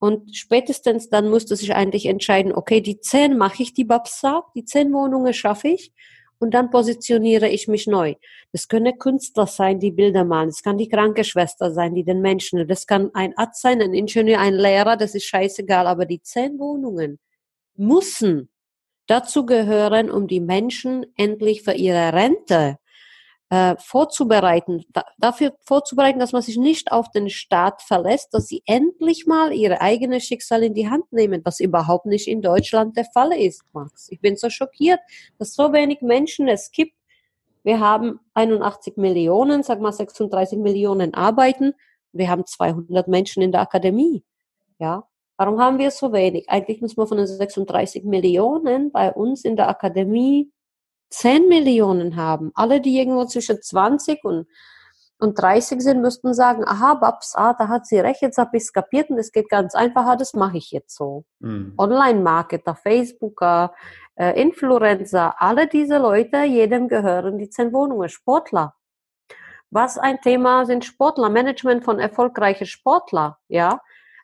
Und 0.00 0.34
spätestens 0.36 1.08
dann 1.10 1.28
musste 1.28 1.56
sich 1.56 1.74
eigentlich 1.74 2.06
entscheiden, 2.06 2.52
okay, 2.52 2.80
die 2.80 3.00
zehn 3.00 3.36
mache 3.36 3.62
ich, 3.62 3.74
die 3.74 3.84
Babs 3.84 4.20
sagt, 4.20 4.54
die 4.54 4.64
zehn 4.64 4.92
Wohnungen 4.92 5.32
schaffe 5.34 5.68
ich 5.68 5.92
und 6.38 6.54
dann 6.54 6.70
positioniere 6.70 7.48
ich 7.48 7.68
mich 7.68 7.86
neu. 7.86 8.14
Das 8.52 8.68
können 8.68 8.98
Künstler 8.98 9.46
sein, 9.46 9.80
die 9.80 9.90
Bilder 9.90 10.24
malen. 10.24 10.48
Das 10.48 10.62
kann 10.62 10.78
die 10.78 10.88
Krankenschwester 10.88 11.72
sein, 11.72 11.94
die 11.94 12.04
den 12.04 12.20
Menschen. 12.20 12.66
Das 12.66 12.86
kann 12.86 13.10
ein 13.14 13.36
Arzt 13.36 13.62
sein, 13.62 13.82
ein 13.82 13.94
Ingenieur, 13.94 14.40
ein 14.40 14.54
Lehrer. 14.54 14.96
Das 14.96 15.14
ist 15.14 15.26
scheißegal. 15.26 15.86
Aber 15.86 16.06
die 16.06 16.22
zehn 16.22 16.58
Wohnungen 16.58 17.18
müssen 17.74 18.48
dazu 19.06 19.46
gehören, 19.46 20.10
um 20.10 20.28
die 20.28 20.40
Menschen 20.40 21.06
endlich 21.16 21.62
für 21.62 21.74
ihre 21.74 22.12
Rente 22.12 22.78
äh, 23.50 23.76
vorzubereiten, 23.78 24.84
da, 24.92 25.04
dafür 25.18 25.54
vorzubereiten, 25.64 26.18
dass 26.18 26.32
man 26.32 26.42
sich 26.42 26.56
nicht 26.58 26.92
auf 26.92 27.10
den 27.10 27.30
Staat 27.30 27.82
verlässt, 27.82 28.34
dass 28.34 28.46
sie 28.46 28.62
endlich 28.66 29.26
mal 29.26 29.52
ihre 29.52 29.80
eigene 29.80 30.20
Schicksal 30.20 30.62
in 30.62 30.74
die 30.74 30.90
Hand 30.90 31.10
nehmen, 31.12 31.40
was 31.44 31.60
überhaupt 31.60 32.06
nicht 32.06 32.28
in 32.28 32.42
Deutschland 32.42 32.96
der 32.96 33.06
Fall 33.06 33.32
ist, 33.32 33.62
Max. 33.72 34.08
Ich 34.10 34.20
bin 34.20 34.36
so 34.36 34.50
schockiert, 34.50 35.00
dass 35.38 35.54
so 35.54 35.72
wenig 35.72 36.02
Menschen 36.02 36.48
es 36.48 36.70
gibt. 36.70 36.94
Wir 37.62 37.80
haben 37.80 38.20
81 38.34 38.96
Millionen, 38.96 39.62
sag 39.62 39.80
mal 39.80 39.92
36 39.92 40.58
Millionen 40.58 41.14
arbeiten. 41.14 41.72
Wir 42.12 42.28
haben 42.28 42.46
200 42.46 43.08
Menschen 43.08 43.42
in 43.42 43.52
der 43.52 43.62
Akademie. 43.62 44.24
Ja, 44.78 45.08
Warum 45.38 45.60
haben 45.60 45.78
wir 45.78 45.92
so 45.92 46.12
wenig? 46.12 46.50
Eigentlich 46.50 46.80
muss 46.80 46.96
man 46.96 47.06
von 47.06 47.16
den 47.16 47.28
36 47.28 48.02
Millionen 48.02 48.90
bei 48.90 49.12
uns 49.12 49.44
in 49.44 49.54
der 49.54 49.68
Akademie 49.68 50.50
10 51.10 51.48
Millionen 51.48 52.16
haben, 52.16 52.50
alle, 52.54 52.80
die 52.80 52.98
irgendwo 52.98 53.24
zwischen 53.24 53.60
20 53.62 54.24
und, 54.24 54.46
und 55.18 55.40
30 55.40 55.80
sind, 55.80 56.00
müssten 56.00 56.34
sagen, 56.34 56.64
aha, 56.66 56.94
Babs, 56.94 57.34
ah, 57.34 57.54
da 57.54 57.68
hat 57.68 57.86
sie 57.86 57.98
recht, 57.98 58.22
jetzt 58.22 58.38
habe 58.38 58.56
ich 58.56 58.64
es 58.64 58.72
kapiert 58.72 59.10
und 59.10 59.18
es 59.18 59.32
geht 59.32 59.48
ganz 59.48 59.74
einfacher, 59.74 60.16
das 60.16 60.34
mache 60.34 60.58
ich 60.58 60.70
jetzt 60.70 60.96
so. 60.96 61.24
Mhm. 61.40 61.74
Online-Marketer, 61.76 62.74
Facebooker, 62.74 63.74
äh, 64.16 64.40
Influencer, 64.40 65.40
alle 65.40 65.66
diese 65.66 65.98
Leute, 65.98 66.42
jedem 66.44 66.88
gehören 66.88 67.38
die 67.38 67.50
10 67.50 67.72
Wohnungen, 67.72 68.08
Sportler. 68.08 68.74
Was 69.70 69.98
ein 69.98 70.20
Thema 70.20 70.64
sind 70.64 70.84
Sportler, 70.84 71.28
Management 71.28 71.84
von 71.84 71.98
erfolgreichen 71.98 72.66
Sportler, 72.66 73.38
ja, 73.48 73.80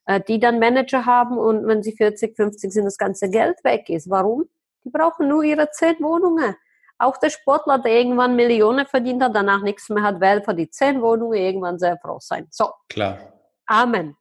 äh, 0.06 0.20
die 0.20 0.38
dann 0.38 0.58
Manager 0.58 1.06
haben 1.06 1.38
und 1.38 1.66
wenn 1.66 1.82
sie 1.82 1.92
40, 1.92 2.36
50 2.36 2.72
sind, 2.72 2.84
das 2.84 2.98
ganze 2.98 3.28
Geld 3.30 3.62
weg 3.64 3.88
ist. 3.88 4.08
Warum? 4.08 4.44
Die 4.84 4.90
brauchen 4.90 5.28
nur 5.28 5.42
ihre 5.42 5.70
10 5.70 5.96
Wohnungen. 6.00 6.54
Auch 6.98 7.16
der 7.16 7.30
Sportler, 7.30 7.78
der 7.78 7.92
irgendwann 7.92 8.36
Millionen 8.36 8.86
verdient 8.86 9.22
hat, 9.22 9.34
danach 9.34 9.62
nichts 9.62 9.88
mehr 9.88 10.02
hat, 10.02 10.20
wird 10.20 10.44
für 10.44 10.54
die 10.54 10.70
zehn 10.70 11.02
Wohnungen 11.02 11.38
irgendwann 11.38 11.78
sehr 11.78 11.98
froh 11.98 12.18
sein. 12.20 12.46
So. 12.50 12.70
Klar. 12.88 13.18
Amen. 13.66 14.16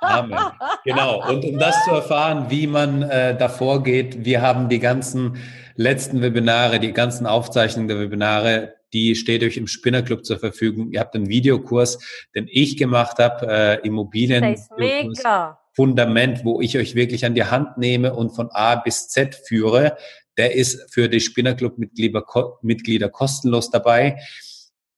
Amen. 0.00 0.38
Genau. 0.84 1.28
Und 1.28 1.44
um 1.44 1.58
das 1.58 1.84
zu 1.84 1.90
erfahren, 1.90 2.46
wie 2.48 2.66
man 2.66 3.02
äh, 3.02 3.36
davor 3.36 3.82
geht, 3.82 4.24
wir 4.24 4.42
haben 4.42 4.68
die 4.68 4.80
ganzen 4.80 5.36
letzten 5.76 6.22
Webinare, 6.22 6.80
die 6.80 6.92
ganzen 6.92 7.26
Aufzeichnungen 7.26 7.88
der 7.88 8.00
Webinare, 8.00 8.74
die 8.92 9.14
steht 9.14 9.42
euch 9.42 9.56
im 9.56 9.66
Spinnerclub 9.66 10.24
zur 10.24 10.38
Verfügung. 10.38 10.90
Ihr 10.92 11.00
habt 11.00 11.14
einen 11.14 11.28
Videokurs, 11.28 11.98
den 12.34 12.48
ich 12.50 12.76
gemacht 12.76 13.18
habe, 13.18 13.46
äh, 13.46 13.86
Immobilien. 13.86 14.42
Das 14.42 14.60
ist 14.60 14.78
mega. 14.78 15.58
Fundament, 15.74 16.44
wo 16.44 16.60
ich 16.60 16.76
euch 16.76 16.96
wirklich 16.96 17.24
an 17.24 17.34
die 17.34 17.44
Hand 17.44 17.78
nehme 17.78 18.12
und 18.12 18.30
von 18.30 18.50
A 18.50 18.74
bis 18.74 19.08
Z 19.08 19.36
führe. 19.36 19.96
Der 20.38 20.54
ist 20.54 20.92
für 20.92 21.08
die 21.08 21.20
Spinnerclub-Mitglieder 21.20 22.24
Mitglieder 22.62 23.08
kostenlos 23.10 23.70
dabei. 23.70 24.18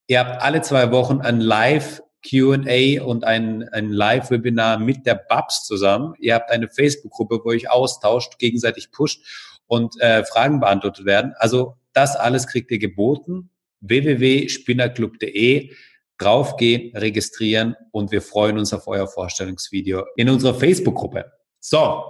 Ihr 0.07 0.20
habt 0.20 0.42
alle 0.42 0.62
zwei 0.62 0.92
Wochen 0.92 1.20
ein 1.20 1.40
Live 1.40 2.03
Q&A 2.29 3.03
und 3.03 3.24
ein, 3.24 3.68
ein 3.70 3.90
Live-Webinar 3.90 4.79
mit 4.79 5.07
der 5.07 5.14
Babs 5.14 5.64
zusammen. 5.64 6.14
Ihr 6.18 6.35
habt 6.35 6.50
eine 6.50 6.68
Facebook-Gruppe, 6.68 7.40
wo 7.44 7.53
ihr 7.53 7.72
austauscht, 7.72 8.38
gegenseitig 8.38 8.92
pusht 8.92 9.24
und 9.66 9.98
äh, 10.00 10.24
Fragen 10.24 10.61
beantwortet 10.61 11.07
werden. 11.07 11.33
Also 11.37 11.76
das 11.92 12.16
alles 12.16 12.46
kriegt 12.46 12.70
ihr 12.70 12.79
geboten. 12.79 13.50
www.spinnerclub.de 13.81 15.74
draufgehen, 16.18 16.94
registrieren 16.94 17.76
und 17.92 18.12
wir 18.12 18.20
freuen 18.20 18.59
uns 18.59 18.74
auf 18.74 18.87
euer 18.87 19.09
Vorstellungsvideo 19.09 20.05
in 20.16 20.29
unserer 20.29 20.55
Facebook-Gruppe. 20.55 21.33
So, 21.61 22.05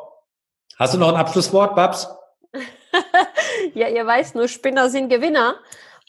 hast 0.77 0.95
du 0.95 0.99
noch 0.99 1.11
ein 1.11 1.15
Abschlusswort, 1.15 1.77
Babs? 1.77 2.09
ja, 3.75 3.89
ihr 3.89 4.07
weißt, 4.07 4.35
nur 4.35 4.49
Spinner 4.49 4.89
sind 4.91 5.09
Gewinner. 5.09 5.57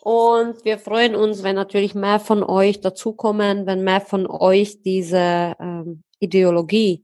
Und 0.01 0.65
wir 0.65 0.79
freuen 0.79 1.15
uns, 1.15 1.43
wenn 1.43 1.55
natürlich 1.55 1.93
mehr 1.93 2.19
von 2.19 2.43
euch 2.43 2.81
dazukommen, 2.81 3.67
wenn 3.67 3.83
mehr 3.83 4.01
von 4.01 4.25
euch 4.25 4.81
diese 4.81 5.55
ähm, 5.59 6.03
Ideologie 6.19 7.03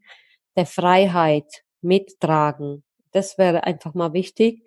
der 0.56 0.66
Freiheit 0.66 1.64
mittragen. 1.82 2.84
Das 3.12 3.38
wäre 3.38 3.66
einfach 3.66 3.94
mal 3.94 4.14
wichtig. 4.14 4.64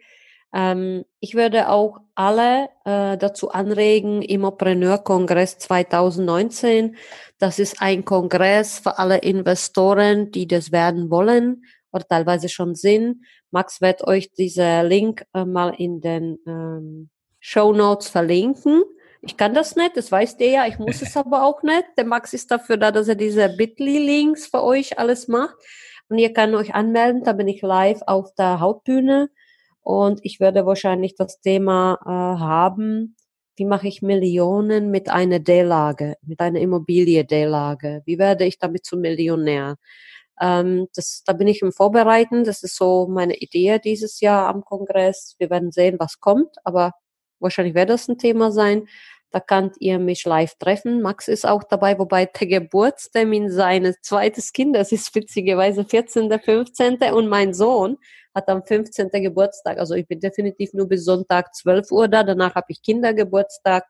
Ähm, 0.54 1.04
ich 1.18 1.34
würde 1.34 1.68
auch 1.68 1.98
alle 2.14 2.68
äh, 2.84 3.16
dazu 3.18 3.50
anregen, 3.50 4.22
Immopreneur-Kongress 4.22 5.58
2019. 5.58 6.96
Das 7.38 7.58
ist 7.58 7.82
ein 7.82 8.04
Kongress 8.04 8.78
für 8.78 8.98
alle 8.98 9.18
Investoren, 9.18 10.30
die 10.30 10.46
das 10.46 10.70
werden 10.70 11.10
wollen 11.10 11.64
oder 11.92 12.06
teilweise 12.06 12.48
schon 12.48 12.74
sind. 12.74 13.24
Max 13.50 13.80
wird 13.80 14.04
euch 14.06 14.32
dieser 14.32 14.82
Link 14.82 15.24
äh, 15.34 15.44
mal 15.44 15.74
in 15.76 16.00
den 16.00 16.38
ähm, 16.46 17.10
Show 17.40 17.72
Notes 17.72 18.08
verlinken. 18.08 18.82
Ich 19.22 19.36
kann 19.36 19.54
das 19.54 19.76
nicht, 19.76 19.96
das 19.96 20.10
weißt 20.10 20.40
ihr 20.40 20.50
ja, 20.50 20.66
ich 20.66 20.78
muss 20.78 21.02
es 21.02 21.16
aber 21.16 21.44
auch 21.44 21.62
nicht. 21.62 21.84
Der 21.96 22.06
Max 22.06 22.32
ist 22.32 22.50
dafür 22.50 22.76
da, 22.76 22.90
dass 22.90 23.08
er 23.08 23.16
diese 23.16 23.48
Bitly-Links 23.50 24.46
für 24.46 24.62
euch 24.62 24.98
alles 24.98 25.28
macht. 25.28 25.56
Und 26.08 26.18
ihr 26.18 26.32
könnt 26.32 26.54
euch 26.54 26.74
anmelden, 26.74 27.22
da 27.22 27.32
bin 27.32 27.46
ich 27.46 27.62
live 27.62 28.00
auf 28.06 28.34
der 28.34 28.60
Hauptbühne. 28.60 29.30
Und 29.82 30.20
ich 30.22 30.40
werde 30.40 30.66
wahrscheinlich 30.66 31.14
das 31.16 31.40
Thema 31.40 31.98
äh, 32.04 32.08
haben, 32.08 33.16
wie 33.56 33.64
mache 33.66 33.88
ich 33.88 34.00
Millionen 34.00 34.90
mit 34.90 35.10
einer 35.10 35.38
D-Lage, 35.38 36.16
mit 36.22 36.40
einer 36.40 36.60
Immobilie 36.60 37.24
D-Lage? 37.24 38.02
Wie 38.06 38.18
werde 38.18 38.46
ich 38.46 38.58
damit 38.58 38.86
zum 38.86 39.00
Millionär? 39.00 39.76
Ähm, 40.40 40.88
das, 40.94 41.22
da 41.26 41.32
bin 41.34 41.48
ich 41.48 41.62
im 41.62 41.72
Vorbereiten. 41.72 42.44
Das 42.44 42.62
ist 42.62 42.76
so 42.76 43.06
meine 43.08 43.36
Idee 43.36 43.78
dieses 43.78 44.20
Jahr 44.20 44.48
am 44.48 44.64
Kongress. 44.64 45.34
Wir 45.38 45.50
werden 45.50 45.70
sehen, 45.72 45.96
was 45.98 46.20
kommt, 46.20 46.56
aber 46.64 46.92
wahrscheinlich 47.40 47.74
wird 47.74 47.90
das 47.90 48.08
ein 48.08 48.18
Thema 48.18 48.50
sein. 48.52 48.86
Da 49.32 49.38
könnt 49.38 49.76
ihr 49.78 49.98
mich 50.00 50.24
live 50.24 50.56
treffen. 50.56 51.02
Max 51.02 51.28
ist 51.28 51.46
auch 51.46 51.62
dabei, 51.62 51.98
wobei 51.98 52.26
der 52.26 52.46
Geburtstermin 52.60 53.50
seines 53.50 54.00
zweites 54.02 54.52
Kindes 54.52 54.92
ist 54.92 55.14
witzigerweise 55.14 55.84
14., 55.84 56.30
15. 56.40 56.98
und 57.12 57.28
mein 57.28 57.54
Sohn 57.54 57.96
hat 58.34 58.48
am 58.48 58.64
15. 58.64 59.08
Geburtstag. 59.10 59.78
Also 59.78 59.94
ich 59.94 60.06
bin 60.06 60.20
definitiv 60.20 60.72
nur 60.72 60.88
bis 60.88 61.04
Sonntag 61.04 61.54
12 61.54 61.90
Uhr 61.92 62.08
da. 62.08 62.24
Danach 62.24 62.54
habe 62.54 62.66
ich 62.68 62.82
Kindergeburtstag. 62.82 63.84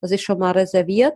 Das 0.00 0.10
ist 0.10 0.22
schon 0.22 0.38
mal 0.38 0.52
reserviert. 0.52 1.14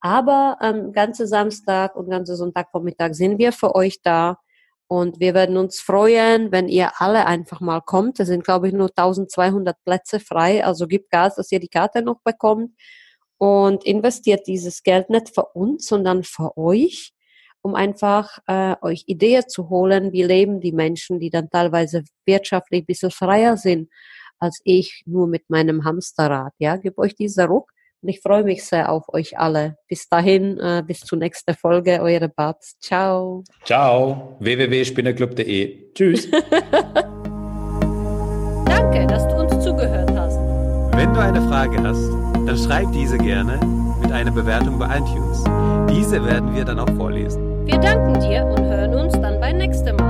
Aber 0.00 0.58
ähm, 0.62 0.92
ganze 0.92 1.26
Samstag 1.26 1.96
und 1.96 2.10
ganze 2.10 2.36
Sonntagvormittag 2.36 3.14
sind 3.14 3.38
wir 3.38 3.52
für 3.52 3.74
euch 3.74 4.00
da. 4.02 4.38
Und 4.86 5.20
wir 5.20 5.34
werden 5.34 5.56
uns 5.58 5.80
freuen, 5.80 6.50
wenn 6.50 6.68
ihr 6.68 6.92
alle 6.98 7.26
einfach 7.26 7.60
mal 7.60 7.80
kommt. 7.80 8.20
Es 8.20 8.28
sind, 8.28 8.44
glaube 8.44 8.68
ich, 8.68 8.74
nur 8.74 8.88
1200 8.88 9.76
Plätze 9.84 10.20
frei. 10.20 10.64
Also 10.64 10.86
gibt 10.86 11.10
Gas, 11.10 11.36
dass 11.36 11.52
ihr 11.52 11.60
die 11.60 11.68
Karte 11.68 12.02
noch 12.02 12.20
bekommt. 12.24 12.72
Und 13.38 13.84
investiert 13.84 14.46
dieses 14.46 14.82
Geld 14.82 15.10
nicht 15.10 15.34
für 15.34 15.44
uns, 15.54 15.86
sondern 15.86 16.24
für 16.24 16.56
euch, 16.56 17.12
um 17.62 17.74
einfach 17.74 18.38
äh, 18.48 18.76
euch 18.82 19.04
Ideen 19.06 19.48
zu 19.48 19.68
holen, 19.68 20.12
wie 20.12 20.24
leben 20.24 20.60
die 20.60 20.72
Menschen, 20.72 21.20
die 21.20 21.30
dann 21.30 21.50
teilweise 21.50 22.02
wirtschaftlich 22.24 22.82
ein 22.82 22.86
bisschen 22.86 23.10
freier 23.10 23.56
sind 23.56 23.90
als 24.38 24.60
ich 24.64 25.02
nur 25.06 25.26
mit 25.26 25.50
meinem 25.50 25.84
Hamsterrad. 25.84 26.52
Ja, 26.58 26.76
gib 26.76 26.98
euch 26.98 27.14
dieser 27.14 27.46
Ruck 27.46 27.72
und 28.02 28.08
ich 28.08 28.20
freue 28.20 28.44
mich 28.44 28.64
sehr 28.64 28.90
auf 28.90 29.04
euch 29.12 29.38
alle. 29.38 29.76
Bis 29.88 30.08
dahin, 30.08 30.58
äh, 30.58 30.82
bis 30.86 31.00
zur 31.00 31.18
nächsten 31.18 31.54
Folge, 31.54 32.00
eure 32.00 32.28
Bats. 32.28 32.78
Ciao. 32.80 33.42
Ciao. 33.64 34.36
www.spinnerclub.de. 34.40 35.92
Tschüss. 35.94 36.30
Danke, 38.66 39.06
dass 39.06 39.26
du 39.26 39.34
uns 39.36 39.64
zugehört 39.64 40.10
hast. 40.16 40.38
Wenn 40.96 41.12
du 41.12 41.20
eine 41.20 41.42
Frage 41.48 41.82
hast, 41.82 42.10
dann 42.46 42.56
schreib 42.56 42.92
diese 42.92 43.18
gerne 43.18 43.58
mit 44.00 44.12
einer 44.12 44.30
Bewertung 44.30 44.78
bei 44.78 44.86
iTunes. 44.98 45.44
Diese 45.90 46.24
werden 46.24 46.54
wir 46.54 46.64
dann 46.64 46.78
auch 46.78 46.90
vorlesen. 46.96 47.66
Wir 47.66 47.78
danken 47.78 48.20
dir 48.20 48.44
und 48.44 48.64
hören 48.64 48.94
uns 48.94 49.12
dann 49.14 49.40
beim 49.40 49.58
nächsten 49.58 49.96
Mal. 49.96 50.07